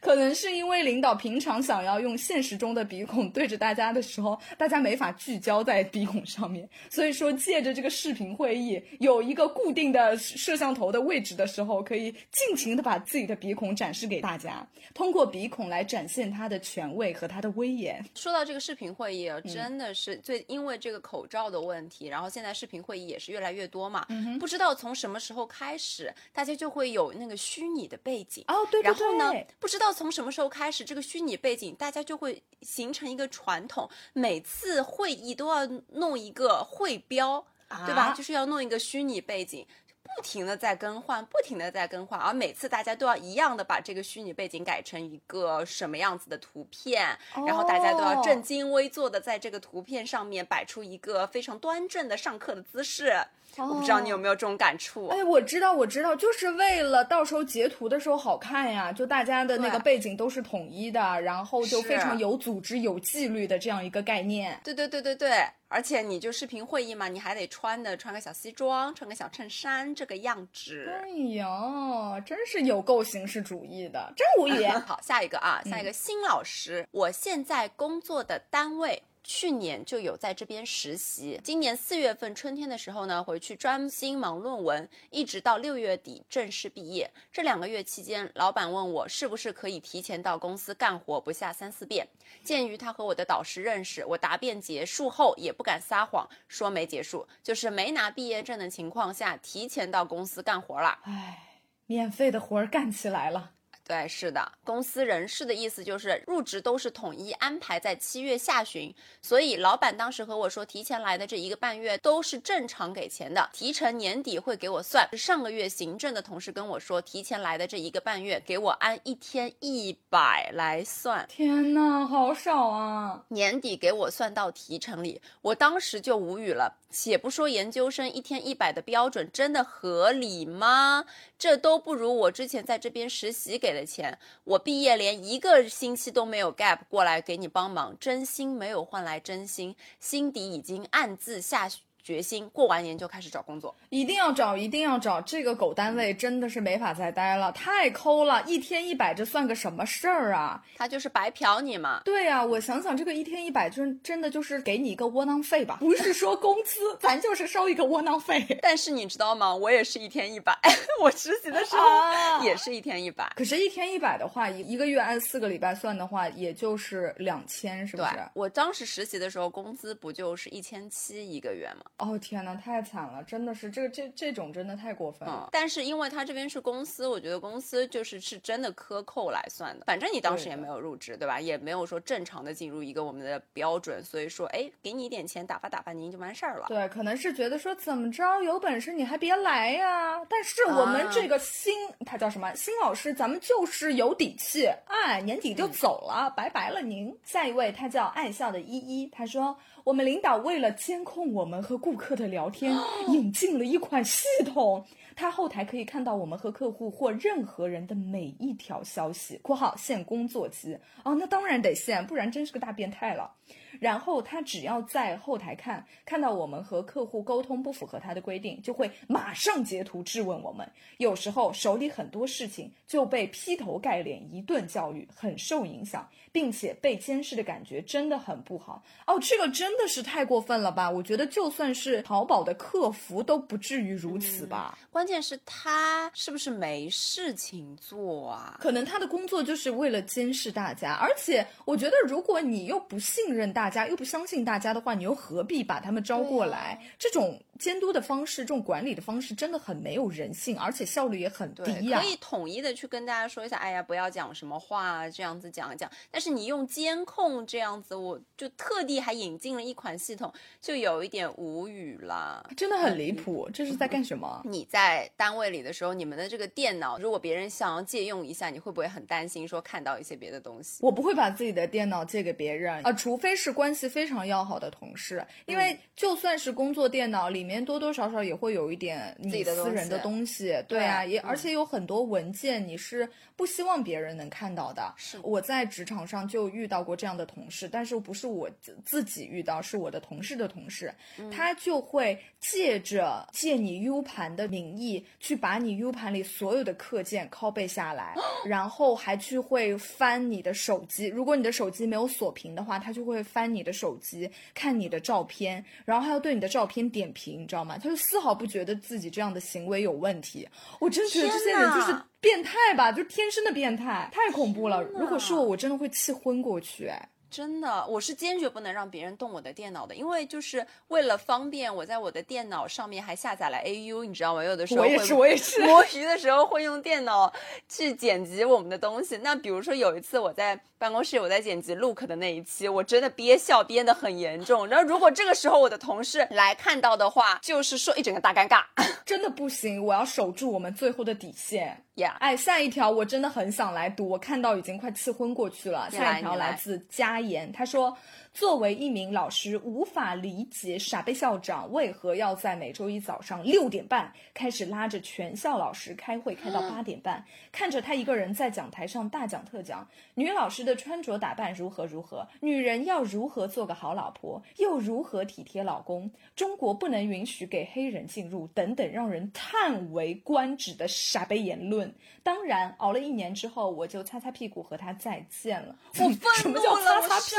[0.00, 18.02] 可能是因为领导平常想要用现实中的鼻孔对着大家的时候，大家没法聚焦在鼻孔上面，所以说借着这个视频会议有一个固定的摄像头的位置的时候，可以尽情的把自己的鼻孔展示给大家，通过鼻孔来展现他的权威和他的威严。
[18.14, 24.06] 说到这个视频会议，真的是最因为这个口罩的问题，然后现在视频会议也是越来越多嘛，
[24.38, 29.89] 不知道从什么时候开始，大家就会有那个虚拟的背景哦，对对对，然后呢，不知道。
[29.92, 37.44] 从什么时候开始，这个虚拟背景大家就会形成一个传统，每次会议都要弄一个会标，
[37.86, 38.12] 对吧？
[38.12, 39.66] 就是要弄一个虚拟背景，
[40.02, 53.14] 不停的在更换，不停的在更换，而每次大家都要一样的把这个虚拟背景改成一个什么样子的图片，然后大家都要正襟危坐的在这个图片上面摆出一个非常端正的上课的姿势。
[53.58, 55.08] 我不知道你有没有这种感触？
[55.08, 64.58] 哎，我知道，我知道，就是为了到时候截图的时候好看呀，就大家的那个背景都是统一的，然后就非常有组织、有纪律的这样一个概念。
[64.64, 70.88] 对对对对对，而且你就视频会议嘛，你还得穿的穿个小西装，穿个小衬衫，这个样子。
[71.02, 74.66] 哎呀，真是有够形式主义的，真无语。
[74.66, 79.02] 好，下一个啊，下一个新老师，我现在工作的单位。
[79.32, 87.08] 去年就有在这边实习，今年四月份春天的时候呢，回去专心忙论文，一直到六月底正式毕业。
[87.32, 92.04] 这两个月期间，老板问我是不是可以提前到公司干活不下三四遍。
[92.42, 100.98] 鉴于他和我的导师认识，我答辩结束后也不敢撒谎说没结束，就是没拿毕业证的情况下提前到公司干活了。
[101.04, 103.52] 唉，免费的活儿干起来了。
[103.90, 115.08] 对，是的，公司人事的意思就是入职都是统一安排在七月下旬，所以老板当时和我说，提前来的这一个半月都是正常给钱的，提成年底会给我算。
[115.18, 121.26] 上个月行政的同事跟我说，提前来的这一个半月给我按一天一百来算。
[121.28, 123.24] 天哪，好少啊！
[123.30, 126.76] 年底给我算到提成里，我当时就无语了。
[126.92, 131.04] 且不说研究生一天一百的标准真的合理吗？
[131.38, 134.16] 这都不如我之前在这边实习给的的钱。
[134.44, 141.68] 我毕业连一个星期都没有 gap 过来给你帮忙，真心没有换来真心，心底已经暗自下。
[142.02, 145.20] 决心过完年就开始找工作，一定要找，一定要找。
[145.20, 150.62] 这个狗单位真的是没法再待了，太抠了，一天一百，这算个什么事儿啊？
[150.76, 152.02] 他就是白嫖你嘛。
[152.04, 155.76] 对呀，我想想，这个一天一百，真真的就是给你一个窝囊废吧？
[155.80, 158.44] 不是说工资，咱就是收一个窝囊费。
[158.62, 159.54] 但是你知道吗？
[159.54, 160.56] 我也是一天一百，
[161.02, 163.30] 我实习的时候也是一天一百。
[163.36, 168.08] 可是，一天一百的话，一一个月按四个礼拜算的话，也就是两千，是不是？
[168.34, 171.84] 我当时实习的时候，工资不就是一千七一个月吗？
[171.98, 175.50] 哦天哪，太惨了，真的是这个这这种真的太过分了。
[175.52, 179.84] 但是因为他这边是公司，我觉得公司就是是真的克扣来算的。
[179.84, 181.38] 反正你当时也没有入职，对吧？
[181.38, 186.68] 也没有说正常的进入一个我们的标准，所以说，哎，给你一点钱打发打发您就完事儿了。
[186.68, 190.24] 对，可能是觉得说怎么着，有本事你还别来呀。
[190.30, 191.74] 但是我们这个新，
[192.06, 197.14] 他叫什么新老师，咱们就是有底气，哎，年底就走了，拜拜了您。
[197.24, 199.54] 下一位，他叫爱笑的依依，他说。
[199.84, 202.76] 我们领导为了监控我们和顾客的聊天，
[203.08, 204.84] 引进了一款系统，
[205.14, 210.76] 他后台可以看到我们和客户或任何人的每一条消息（括号限工作期）。
[211.04, 213.30] 哦，那当然得限，不然真是个大变态了。
[213.78, 220.68] 然后他只要在后台看，看到我们和客户沟通不符合他的规定，就会马上截图质问我们。
[220.98, 228.82] 有时候手里很多事情就被劈头盖脸一顿教育，很受影响，并且被监视的感觉真的很不好。
[229.06, 230.90] 哦，这个真的是太过分了吧？
[230.90, 234.78] 我觉得就算是淘宝的客服都不至于如此吧。
[234.90, 238.58] 关键是他是不是没事情做啊？
[238.60, 243.70] 可能他的工作就是为了监视大家，而且我觉得如果你又不信任大。
[243.70, 246.76] 家又不相信大家的话，你又何必把他们招过来？
[246.98, 252.00] 这种监督的方式，这种管理的方式，真的很没有人性，而且效率也很低呀。
[252.00, 255.88] 可以统一的去跟大家说一下，哎呀，不要讲什么话，这样子讲一讲。
[256.10, 262.50] 但是你用监控这样子，我就特地还引进了一款系统，就有一点无语了。
[262.56, 264.42] 真的很离谱，这是在干什么？
[264.44, 270.78] 你在单位里的时候，你们的这个电脑，如果别人想要借用一下，你会不会很担心说看到一些别的东西？
[270.80, 273.50] 我不会把自己的电脑借给别人啊，除非是。
[273.50, 284.94] 关系非常要好的同事，因为就算是工作电脑里面多多少少也会有一点你私人的东西，对啊，也而且有很多文件你是不希望别人能看到的。
[284.96, 288.48] 是我在职场上就遇到过这样的同事，但是不是我
[288.84, 290.94] 自己遇到，是我的同事的同事，
[291.32, 298.14] 他就会借着借你 U 盘的名义去把你 U 盘里所有的课件拷贝下来，
[298.46, 303.50] 然后还去会翻你的手机，如果你的手机没有锁屏的话，他就会翻。
[303.50, 307.76] 你的手机看你的照片，然后还要对你的照片点评，你知道吗？
[307.76, 310.48] 他就丝毫不觉得自己这样的行为有问题。
[310.78, 314.82] 我真觉得这些人就是变态吧，就天生的变态，太恐怖了。
[314.82, 316.86] 如果是我，我真的会气昏过去。
[316.86, 317.08] 哎。
[317.30, 324.42] 真的，我是坚决不能让别人动我的电脑的，因为就是为了方便，我在我的电脑上面还下载了 AU，你知道吗？
[324.42, 327.32] 有的时候我也是，我也是摸鱼的时候会用电脑
[327.68, 329.16] 去剪辑我们的东西。
[329.18, 334.66] 那比如说有一次我在办公室，我在剪辑 Look 的那一期，我真的憋笑憋得很严重。
[334.66, 338.64] 然后如果这个时候我的同事来看到的话，就是说一整个大尴尬，
[339.06, 341.84] 真的不行，我要守住我们最后的底线。
[341.96, 345.90] 呀，哎，下一条我真的很想来读，我看到已经快气昏过去了。
[345.90, 347.19] 下一条来自佳
[347.52, 347.96] 他说。
[348.32, 357.22] 作为一名老师，无法理解傻贝校长为何要在每周一早上六点半开始拉着全校老师开会，开到八点半，
[357.52, 371.92] 看着他一个人在讲台上大讲特讲，女老师的穿着打扮如何如何，女人要如何做个好老婆，又如何体贴老公，中国不能允许给黑人进入，等等让人叹为观止的傻贝言论。
[372.22, 375.74] 当然，熬了一年之后，我就擦擦屁股和他再见了。
[375.98, 377.38] 我愤怒了，我下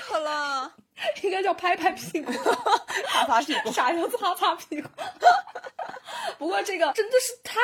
[0.00, 0.31] 课了。
[0.32, 0.72] 啊，
[1.22, 2.32] 应该叫拍拍屁股，
[3.12, 4.88] 擦擦屁股， 啥叫擦擦屁股。
[6.52, 7.58] 不过这个真的是太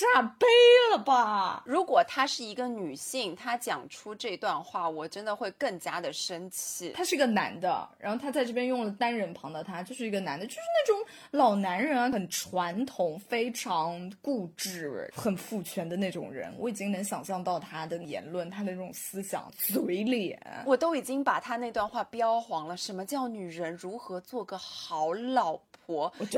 [0.00, 0.46] 傻逼
[0.90, 1.62] 了吧！
[1.64, 6.90] 如果她是一个女性，她讲出这段话，我真的会更加的生气。
[6.90, 16.52] 他是一个男的，然后他在这边用了单人旁的他，就是一个男的，就是那种老男人啊，很传统、非常固执、很父权的那种人。
[16.58, 20.36] 我已经能想象到他的言论，他的那种思想、嘴脸。
[20.66, 22.76] 我都已经把他那段话标黄了。
[22.76, 25.52] 什么叫女人如何做个好老？
[25.52, 25.62] 婆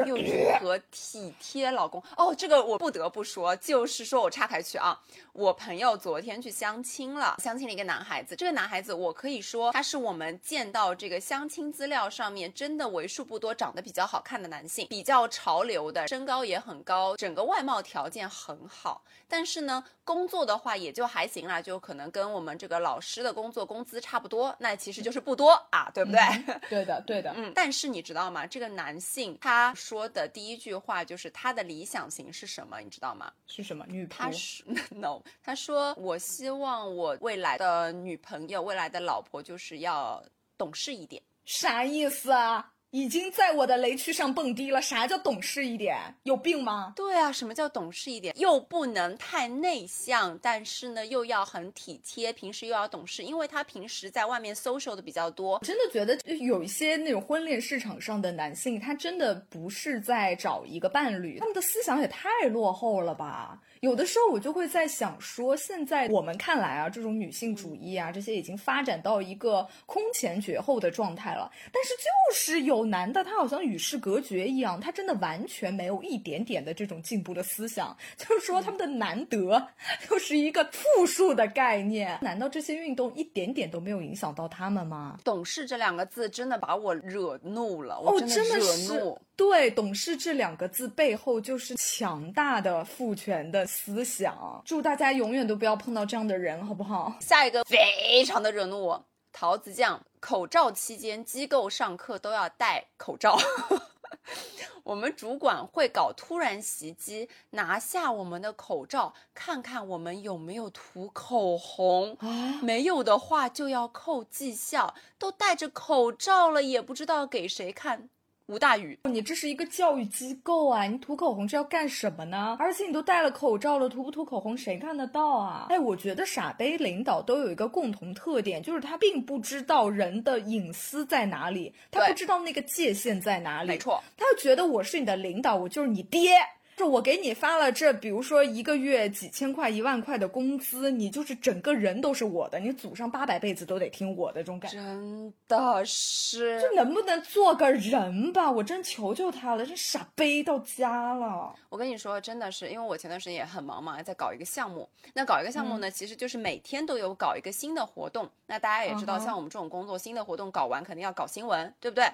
[0.07, 2.03] 又如何体贴老公？
[2.16, 5.01] 哦，这个我不得不说，就是说我岔开去啊。
[5.32, 8.34] 我朋友昨天去相亲了，相亲了一个男孩子。
[8.34, 19.05] 这个男孩子，我可以说他是我们见到这个相亲资料上面真的为数不多长得比较好看的男性，比较潮流的，身高也很高，整个外貌条件很好。
[19.28, 26.20] 但是呢，工作的话也就还行啦，就可能跟我们这个老师的工作工资差不多，那其实就是不多啊，对不对？
[26.68, 27.32] 对的，对的。
[27.36, 28.46] 嗯，但是你知道吗？
[28.46, 32.80] 这个男性他说的第一句话就是他的理想型是什么？
[32.80, 33.32] 你知道吗？
[33.47, 33.84] 是什么？
[33.89, 34.11] 女仆？
[34.16, 34.64] 他是
[34.95, 40.22] no，他说我希望我未来的女朋友、未来的老婆就是要
[40.57, 41.22] 懂事一点。
[41.45, 42.72] 啥意思啊？
[42.91, 44.80] 已经在我的雷区上蹦迪了。
[44.80, 45.97] 啥叫懂事一点？
[46.22, 46.93] 有病吗？
[46.97, 48.34] 对啊，什么叫懂事一点？
[48.39, 55.59] 又不能太内向，但是呢，又要很体贴，平时又要懂事，因为他平时在外面 social 的比较多。
[55.61, 63.61] 真的觉得有一些那种婚恋市场上的男性，他真的不是在找一个伴侣，他们的思想也太落后了吧。
[63.80, 71.50] 有的时候我就会在想说，现在我们看来啊，这种女性主义啊，这些已经发展到一个空前绝后的状态了。
[71.72, 77.96] 但是就是有男的，他好像与世隔绝一样，他真的完全没有一点点的这种进步的思想。
[78.16, 79.68] 就是说，他们的难得
[80.10, 82.18] 又是一个负数的概念。
[82.20, 85.18] 难道这些运动一点点都没有影响到他们吗？
[85.24, 89.20] 懂事这两个字真的把我惹怒了，我真的惹怒。
[89.36, 94.62] 对，懂事这两个字背后就是强大的父权的思想。
[94.64, 97.14] 祝大家永远都不要碰到这样的人，好不好？
[97.20, 100.00] 下一个非常的惹怒我，桃子酱。
[100.20, 103.38] 口罩期间，机构上课都要戴口罩。
[104.82, 112.58] 我们主管会搞突然袭击，拿下我们的口罩，看看我们有没有涂口红啊？
[112.62, 114.94] 没有的话就要扣绩效。
[115.18, 118.08] 都戴着口罩了，也不知道给谁看。
[118.49, 120.84] 吴大宇，你这是一个教育机构啊！
[120.84, 122.57] 你涂口红是要干什么呢？
[122.59, 125.66] 而且你都戴了口罩了，涂不涂口红谁看得到啊？
[125.68, 133.68] 哎，我觉得傻杯领导都有一个共同特点，就是他并不知道人的隐私在哪里，他不知道那个界限在哪里。
[133.68, 136.38] 没错，他就觉得我是你的领导，我就是你爹。
[136.78, 144.78] 就我给你发了这，比如说一个月几千块、一万块的工资，你就是整个人都是我的，你祖上八百辈子都得听我的这种感觉。
[144.78, 148.48] 真的是，这能不能做个人吧？
[148.48, 151.52] 我真求求他了，这傻逼到家了。
[151.68, 154.88] 我跟你说，真的是，因为我前段时间也很忙嘛，在搞一个项目。
[155.12, 158.30] 那搞一个项目呢，其实就是每天都有搞一个新的活动。
[158.46, 162.04] 那大家也知道，像我们这种工作，新的活动搞完肯定要搞新闻，对不对？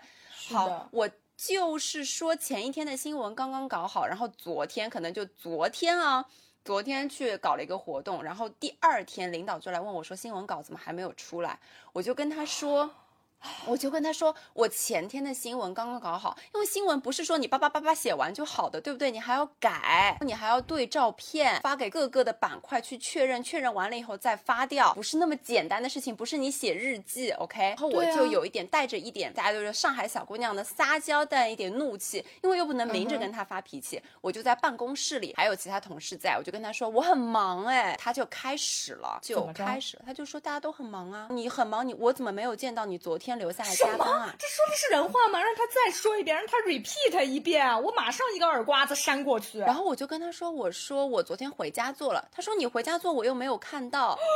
[0.49, 1.07] 好，我。
[1.47, 6.25] 就是说前一天的新闻刚刚搞好，然后昨天可能就昨天啊，
[6.65, 11.59] 昨天去搞了一个活动，然后第二天领导就来问我说新闻稿怎么还没有出来，
[11.93, 12.91] 我就跟他说。
[13.67, 19.11] 我就跟他说，我前天的新闻刚刚搞好，因为新闻不是说你叭叭叭叭写完就好的，对不对？
[19.11, 27.61] 你还要改，你还要对照片发给各个的板块去确认，确认完了以后再发掉，不是那么简单的事情，不是你写日记，OK？
[27.61, 43.34] 然后我就有一点带着一点，大家都是上海小姑娘的撒娇，带一点怒气，因为又不能明着跟他发脾气，我就在办公室里，还有其他同事在，我就跟他说我很忙，哎，他就开始了，就开始了，他就说大家都很忙啊，你很忙，你我怎么没有见到你昨天？
[43.39, 44.35] 留下来加班啊！
[44.39, 45.43] 这说的是人话吗？
[45.43, 49.59] 让他再说一遍，让他 repeat 一遍，我马上一个耳刮子扇过去。
[49.59, 54.19] 然后我就跟他说：“我说我昨天回家做了。”他说：“你回家做，我又没有看到。”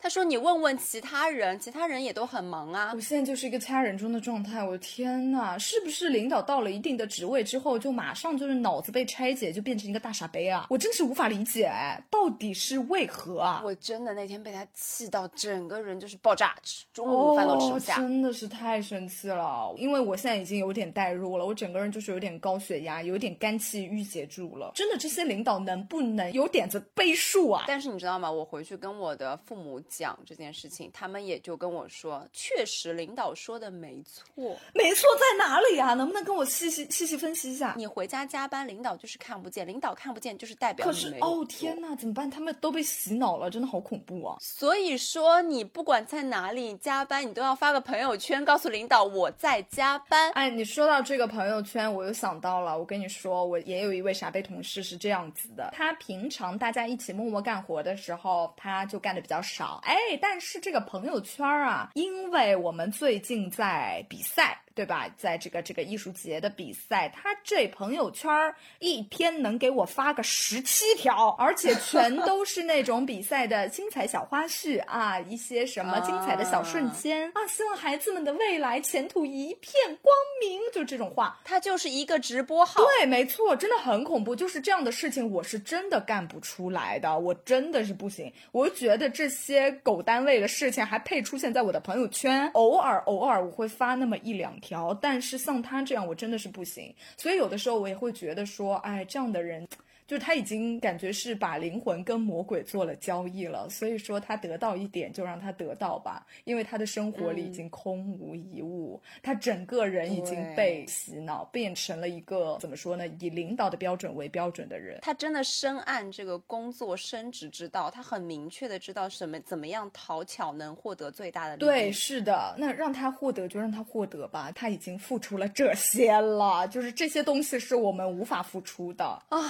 [0.00, 4.60] 他说：“你问问其他人，其他人也都很忙啊。”我现在就是一个掐人中的状态。
[4.60, 10.66] 我的天呐，是不是领导到了一定的职位之后，就马上就是脑子被拆解，就变成一个大傻杯啊？
[10.70, 11.70] 我真是无法理解，
[12.10, 13.62] 到底是为何啊？
[13.64, 16.56] 我真的那天被他气到，整个人就是爆炸，
[16.92, 19.72] 中午饭都吃不下，真的是太生气了。
[19.78, 24.72] 因为我现在已经有点代入了，我整个人就是有点高血压，有点肝气郁结住了。
[24.74, 27.66] 真的，这些领导能不能有点子背数啊？
[27.68, 28.28] 但是你知道吗？
[28.28, 29.61] 我回去跟我的父母。
[29.88, 35.94] 讲这件事情，他们也就跟我说，确实领导说的没错，没错在哪里啊？
[35.94, 37.74] 能不能跟我细细细细分析一下？
[37.76, 42.30] 你回家加班，领导就是看不见，领导看不见就是代表可是哦天哪，怎么办？
[42.30, 44.36] 他们都被洗脑了，真的好恐怖啊！
[44.40, 50.30] 所以说，你不管在哪里加班，你都要发个朋友圈告诉领导我在加班。
[50.32, 59.51] 哎，你说到这个朋友圈，我又想到了，我跟你说，我也有一位傻贝同事是这样子的，他平常大家一起默默干活的时候，他就干的比较少。
[59.52, 64.61] 少哎，但是这个朋友圈啊，因为我们最近在比赛。
[64.74, 65.08] 对吧？
[65.16, 68.30] 在这个这个艺术节的比赛，他这朋友圈
[68.78, 81.38] 一天能给我发个十七条，而且全 都是那种比赛的精彩小花絮啊，一些什么精彩的小瞬间啊，希望孩子们的未来前途一片光明，就这种话。
[81.44, 84.34] 他就是一个直播号，对，没错，真的很恐怖。
[84.34, 88.32] 就是这样的事情，我是真的干不出来的，我真的是不行。
[88.52, 94.58] 我觉得这些狗单位的事情还配出现在我的朋友圈，偶尔偶尔我会发那么一两。
[94.62, 96.94] 调，但是像他这样，我真的是不行。
[97.18, 99.68] 所以有的时候我也会觉得说，哎，这样的人。
[100.12, 113.08] 就是他已经感觉是把灵魂跟魔鬼做了交易了，所以说他得到一点就让他得到吧，因为他的生活里已经空无一物，他整个人已经被洗脑，变成了一个怎么说呢？
[113.20, 114.98] 以领导的标准为标准的人。
[115.00, 121.66] 他真的深谙这个工作升职之道，他很明确的知道什么怎么样讨巧能获得最大的利益。
[121.66, 129.40] 对，是的，那让他获得就让他获得吧，他已经付出了这些了，就是这些东西是我们无法付出的啊。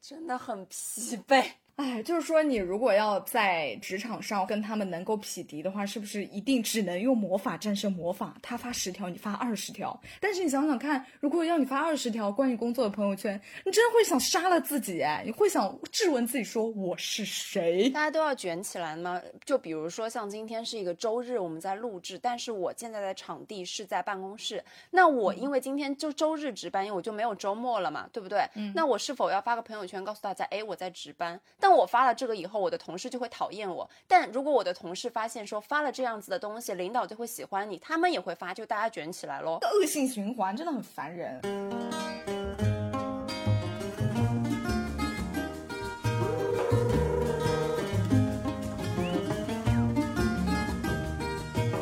[0.00, 1.44] 真的很疲惫。
[1.78, 8.36] 哎，就是说，你如果要在职场上跟他们能够匹敌的话，是不是一定只能用魔法战胜魔法？
[8.42, 9.96] 他发十条，你发二十条。
[10.20, 15.22] 但是你想想看，如果要你发二十条关于工作的朋友圈，你真的会想杀了自己哎！
[15.24, 17.88] 你会想质问自己说我是谁？
[17.90, 19.22] 大家都要卷起来吗？
[19.44, 24.60] 就比如说像今天是一个周日，我们在录制，但是我现在的场地是在办公室。
[24.90, 28.40] 那我因为今天就周日值班，因为我就没有周末了嘛，对不对？
[28.56, 28.72] 嗯。
[28.74, 31.40] 那我是否要发个朋友圈告诉大家，哎，我在值班？
[31.60, 33.88] 但我发了这个以后，我的同事就会讨厌我。
[34.06, 39.58] 但如果我的同事发现说发了这样子的东西，领导就会喜欢你，他们也会发，就大家卷起来喽。
[39.62, 41.40] 恶性循环真的很烦人。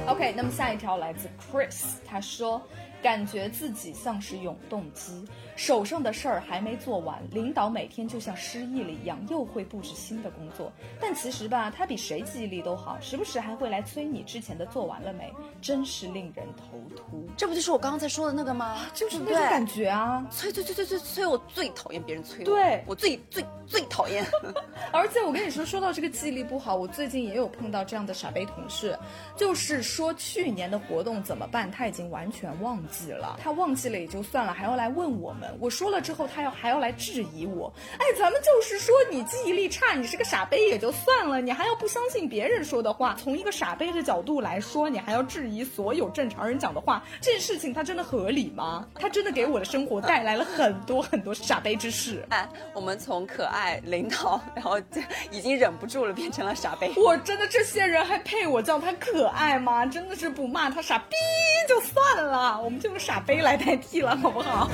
[0.06, 2.62] OK，那么下一条来自 Chris，他说。
[3.06, 10.72] 感觉自己像是永动机，手上的事儿还没做完，领导每天就像失忆了一样，又会布置新的工作。
[11.00, 15.32] 但其实吧，他比谁记忆力都好，时不时还会来催你之前的做完了没，
[15.62, 17.24] 真是令人头秃。
[17.36, 18.76] 这不就是我刚刚才说的那个吗？
[18.92, 24.26] 就是那种感觉啊，催催催催催催，我最讨厌别人催我，对我最最最讨厌。
[24.92, 28.98] 而且我跟你说，说到这个记忆力不好，我最近也有碰到这样的傻杯同事，
[29.36, 32.82] 就是说去年的活动怎么办，他已经完全忘。
[32.88, 35.56] 记了，他忘记了也就算了，还要来问我们。
[35.60, 37.72] 我说了之后，他要还要来质疑我。
[37.98, 43.16] 哎，咱们就是说你记忆力差，你是个傻杯也就算了，你还要不相信别人说的话。
[43.22, 48.86] 从一个傻杯的角度来说，你还要质疑所有正常人讲的话，这件事情他真的合理吗？
[48.94, 52.24] 他真的给我的生活带来了很多很多傻杯之事。
[52.30, 54.78] 哎，我们从可爱领导，然后
[55.30, 56.92] 已经忍不住了，变成了傻杯。
[56.96, 59.84] 我真的这些人还配我叫他可爱吗？
[59.86, 61.16] 真的是不骂他傻逼
[61.66, 62.58] 就算了。
[62.58, 62.86] 我们就。
[62.86, 64.70] 用傻杯来代替了，好不好？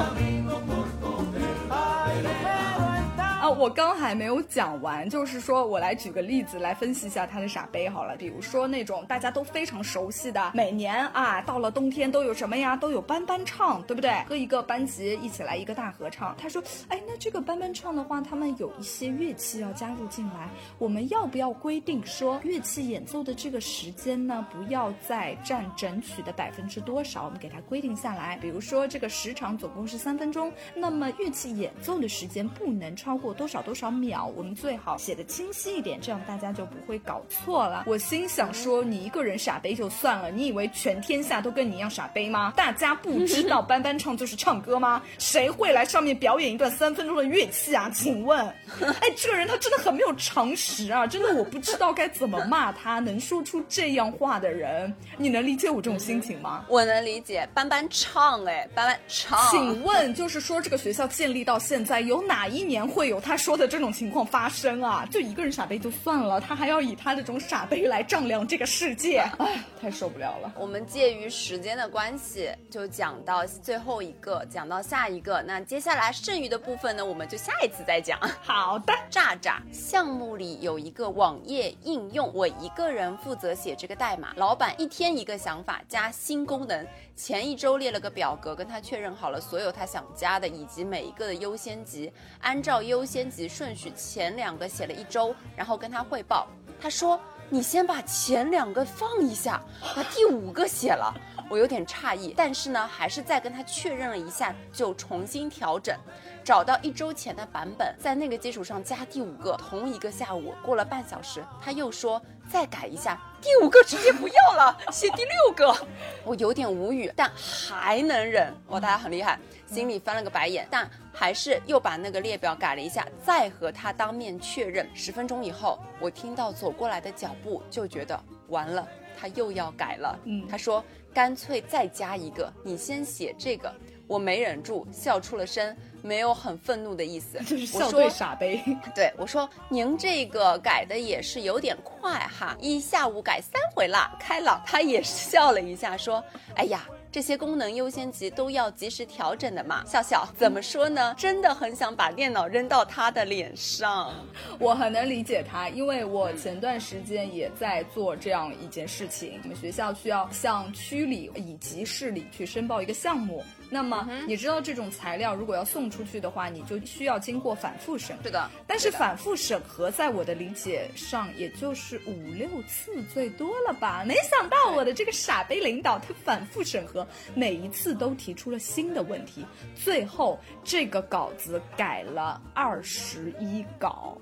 [3.53, 8.17] 我刚还没有讲完，就是说我来举个例子来分析一下他的傻杯好了。
[8.17, 12.77] 比如说那种大家都非常熟悉的，每年啊到了冬天都有什么呀？
[12.77, 14.13] 都有班班唱，对不对？
[14.29, 16.35] 和一个班级一起来一个大合唱。
[16.39, 20.49] 他说，哎，那这个班班唱的话，他们有一些乐器要加入进来，
[20.79, 27.25] 我们要不要规定说乐器演奏的这个时间呢，不要再占整曲的百分之多少？
[27.25, 28.39] 我们给它规定下来。
[28.39, 33.35] 比如说这个时长总共是三分钟，那么乐器演奏的时间不能超过。
[33.43, 37.83] 多少多少秒，我们最好写的清晰一点，这样大家就不会搞错了。
[37.89, 42.53] 我心想说，你一个人傻杯就算了，你以为全天下都跟你一样傻杯吗？
[42.57, 45.03] 大家不知道班班唱就是唱歌吗？
[45.19, 47.91] 谁会来上面表演一段三分钟的乐器啊？
[47.93, 48.47] 请问，
[48.81, 51.05] 哎，这个人他真的很没有常识啊！
[51.05, 56.65] 真的，我不知道该怎么骂他，能说出这样话的人，你能理解我这种心情吗？
[56.69, 59.37] 我能理解，班班唱，哎，班班唱。
[59.51, 63.21] 请问，就是说这个学校建立到现在，有哪一年会有？
[63.21, 70.53] 他说的这种情况发生啊，就一个人傻杯就算了，他还要以他这种傻杯来丈量这个世界，哎，太受不了了。
[70.59, 75.43] 我们介于时间的关系，就讲到最后一个，讲到下一个。
[75.43, 78.19] 那接下来剩余的部分呢，我们就下一次再讲。
[78.43, 86.87] 好的，炸炸项目里有一个网页应用，我一个人负责写这个代码，老板一天一个想法加新功能。
[87.15, 92.11] 前一周列了个表格，跟他确认好了所有他想加的以及每一个的优先级，
[92.41, 96.47] 按照优先级顺序，前两个写了一周，然后跟他汇报。
[96.81, 97.19] 他说
[97.49, 99.63] ：“你先把前两个放一下，
[99.95, 101.15] 把第五个写了。”
[101.53, 105.95] 我有点诧异，但是呢，还是再跟他确认了一下，就重新调整，
[106.43, 109.53] 找到一周前的版本，在那个基础上加第五个。
[109.59, 112.19] 同一个下午过了半小时，他又说
[112.51, 115.77] 再改一下，第五个直接不要了，写第六个。
[116.25, 118.51] 我有点无语，但还能忍。
[118.69, 124.89] 哇，大家很厉害，心里翻了个白眼，但还是又把那个列表改了一下，再和他当面确认。
[124.95, 128.89] 十分钟以后，我听到走过来的脚步，就觉得完了。
[129.19, 133.73] 他又要改了，嗯，他说干脆再加一个，你先写这个，
[134.07, 138.63] 我没忍住笑出了声，没有很愤怒的意思， 这是笑对傻杯。
[138.95, 144.17] 对我说，您这个改的也是有点快哈，一下午改三回啦。
[144.19, 146.23] 开朗他也笑了一下，说，
[146.57, 146.87] 哎呀。
[147.13, 149.85] 这些功能优先级都要及时调整的嘛。
[149.87, 151.15] 笑笑怎么说呢？
[151.19, 154.11] 真的很想把电脑扔到他的脸上。
[154.59, 159.39] 我很能理解他，因为我前段时间也在做这样一件事情。
[159.43, 163.45] 我们学校需要向区里以及市里去申报一个项目。
[163.73, 168.23] 那么你知道这种材料如果要送出去的话，你就需要经过反复审核。
[168.25, 174.05] 是的，但是反复审核在我的理解上，也就是五六次最多了吧？
[174.07, 179.45] 没想到我的这个傻逼领导，他反复审核，每一次都提出了新的问题，
[179.75, 184.19] 最后这个稿子改了二十一稿。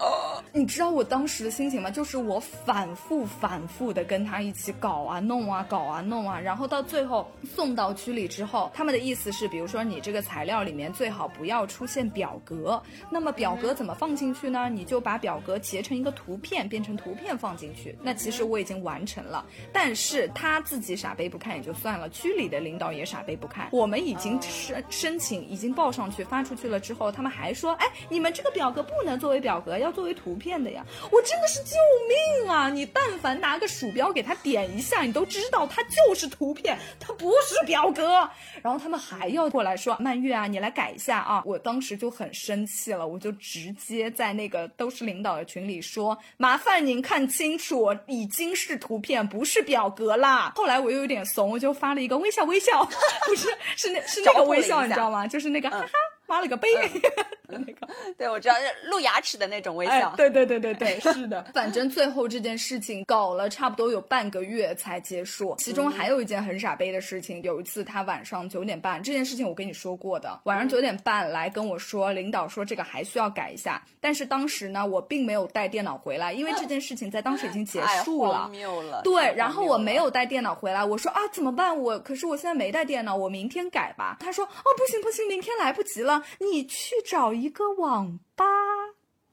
[0.00, 1.90] 呃，你知道我当时的心情吗？
[1.90, 14.70] 就是我反复反复的跟他一起搞啊弄啊搞啊弄啊，然后到最后送到区里之后，他们的意思是，比如说你这个材料里面最好不要出现表格，那么表格怎么放进去呢？
[14.70, 17.94] 你就把表格截成一个图片，变成图片放进去。
[18.02, 23.68] 那其实我已经完成了，但是他自己傻杯不看也就算了，区里的领导也傻杯不看。
[23.70, 29.89] 我们已经申申请已经报上去发出去了之后，他们还说，哎，你们这个表格不能作为表格，要。
[29.90, 31.76] 作为图片的呀，我真的是救
[32.08, 32.68] 命啊！
[32.68, 38.28] 你但凡拿个鼠标给它点一下，你都知道它就是图片，它不是表格。
[38.62, 52.84] 然后他们还要过来说：“曼月啊，你来改一下啊！”我当时就很生气了，我就直接在那个都是领导的群里说：“麻烦您看清楚，已经是图片，不是表格啦。”后来我又有点怂，我就发了一个微笑微笑，
[53.26, 55.26] 不是是那是那个微笑， 你知道吗？
[55.26, 55.88] 就是那个哈哈。
[56.30, 56.68] 发了个杯，
[57.50, 58.54] 那个， 对我知道，
[58.84, 60.14] 露牙齿的那种微笑。
[60.16, 61.42] 对对对对对，是的。
[61.52, 65.56] 反正最后这件事情搞了差不多有半个月才结束。
[65.58, 73.82] 其中还有一件很傻杯的事情，有一次他晚上九点半，这件事情我跟你说过的，晚上九点半来跟我说，领导说这个还需要改一下。
[74.00, 78.48] 但是当时呢，我并没有带电脑回来，因为这件事情在当时已经结束了。
[78.88, 79.02] 了。
[79.02, 81.76] 对，然后我没有带电脑回来，我说啊怎么办？
[81.76, 84.18] 我可是我现在没带电脑，我明天改吧。
[84.20, 86.19] 他说哦不行不行，明天来不及了。
[86.38, 88.44] 你去找一个网吧，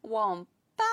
[0.01, 0.85] 网吧，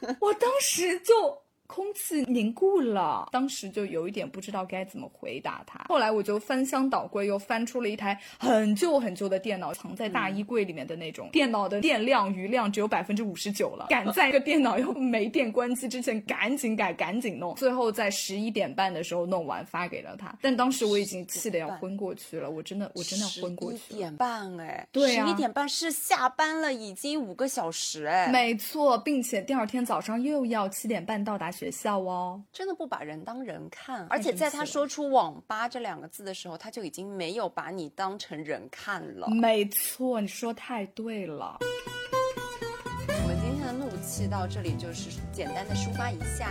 [0.20, 1.43] 我当时就。
[1.66, 5.84] 空气凝固了，当时就有一点不知道该怎么回答他。
[5.88, 11.30] 后来我就翻箱倒柜，又翻出了一台很旧很旧的电脑，藏在大衣柜里面的那种。
[11.32, 17.54] 电脑的电量余量只有百分之五十九了，赶在这个电脑又没电关机之前赶紧改，赶紧弄。
[17.54, 23.78] 最后在十一点半的时候弄完发给了他，但当时我已经气得要昏过去了，我真的我真的要昏过去。
[23.78, 31.53] 十一点半哎，对呀，十一点半是下班了，已经五个小时哎，没错，并且第二天早上又要七点半到达。
[31.54, 39.28] 学校哦，真的不把人当人看，而且在他说出“网吧”这两个字的时候，他就已经没有把你当成人看了。
[39.28, 41.58] 没错，你说太对了。
[43.08, 46.50] 我们今天的怒气到这里就是简单的抒发一下。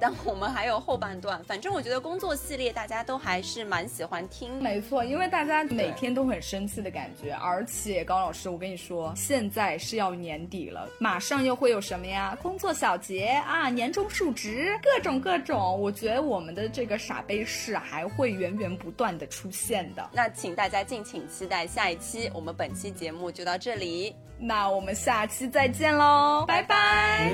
[0.00, 4.62] 但我们还有后半段，反正我觉得工作系列大家都还是蛮喜欢听。
[4.62, 12.36] 没错，因为大家每天都很生气的感觉，而且高老师，我跟你说，现在是要年底了，马上又会有什么呀？
[12.42, 15.80] 工作小结啊，年终述职，各种各种。
[15.80, 20.10] 我觉得我们的这个傻杯式还会源源不断的出现的。
[20.12, 27.29] 那请大家敬请期待下一期，我们本期节目就到这里，那我们下期再见喽，拜拜。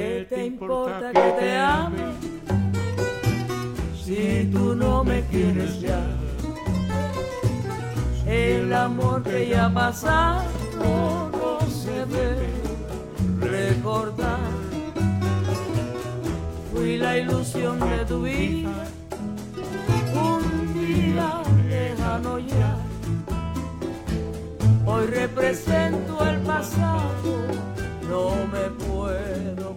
[4.05, 5.99] si tú no me quieres ya.
[8.27, 10.43] El amor que ya ha pasado
[10.83, 12.49] no se debe
[13.39, 14.39] recordar.
[16.71, 18.69] Fui la ilusión de tu vida,
[20.13, 22.77] un día lejano ya.
[24.93, 27.47] Hoy represento el pasado,
[28.09, 29.74] no me puedo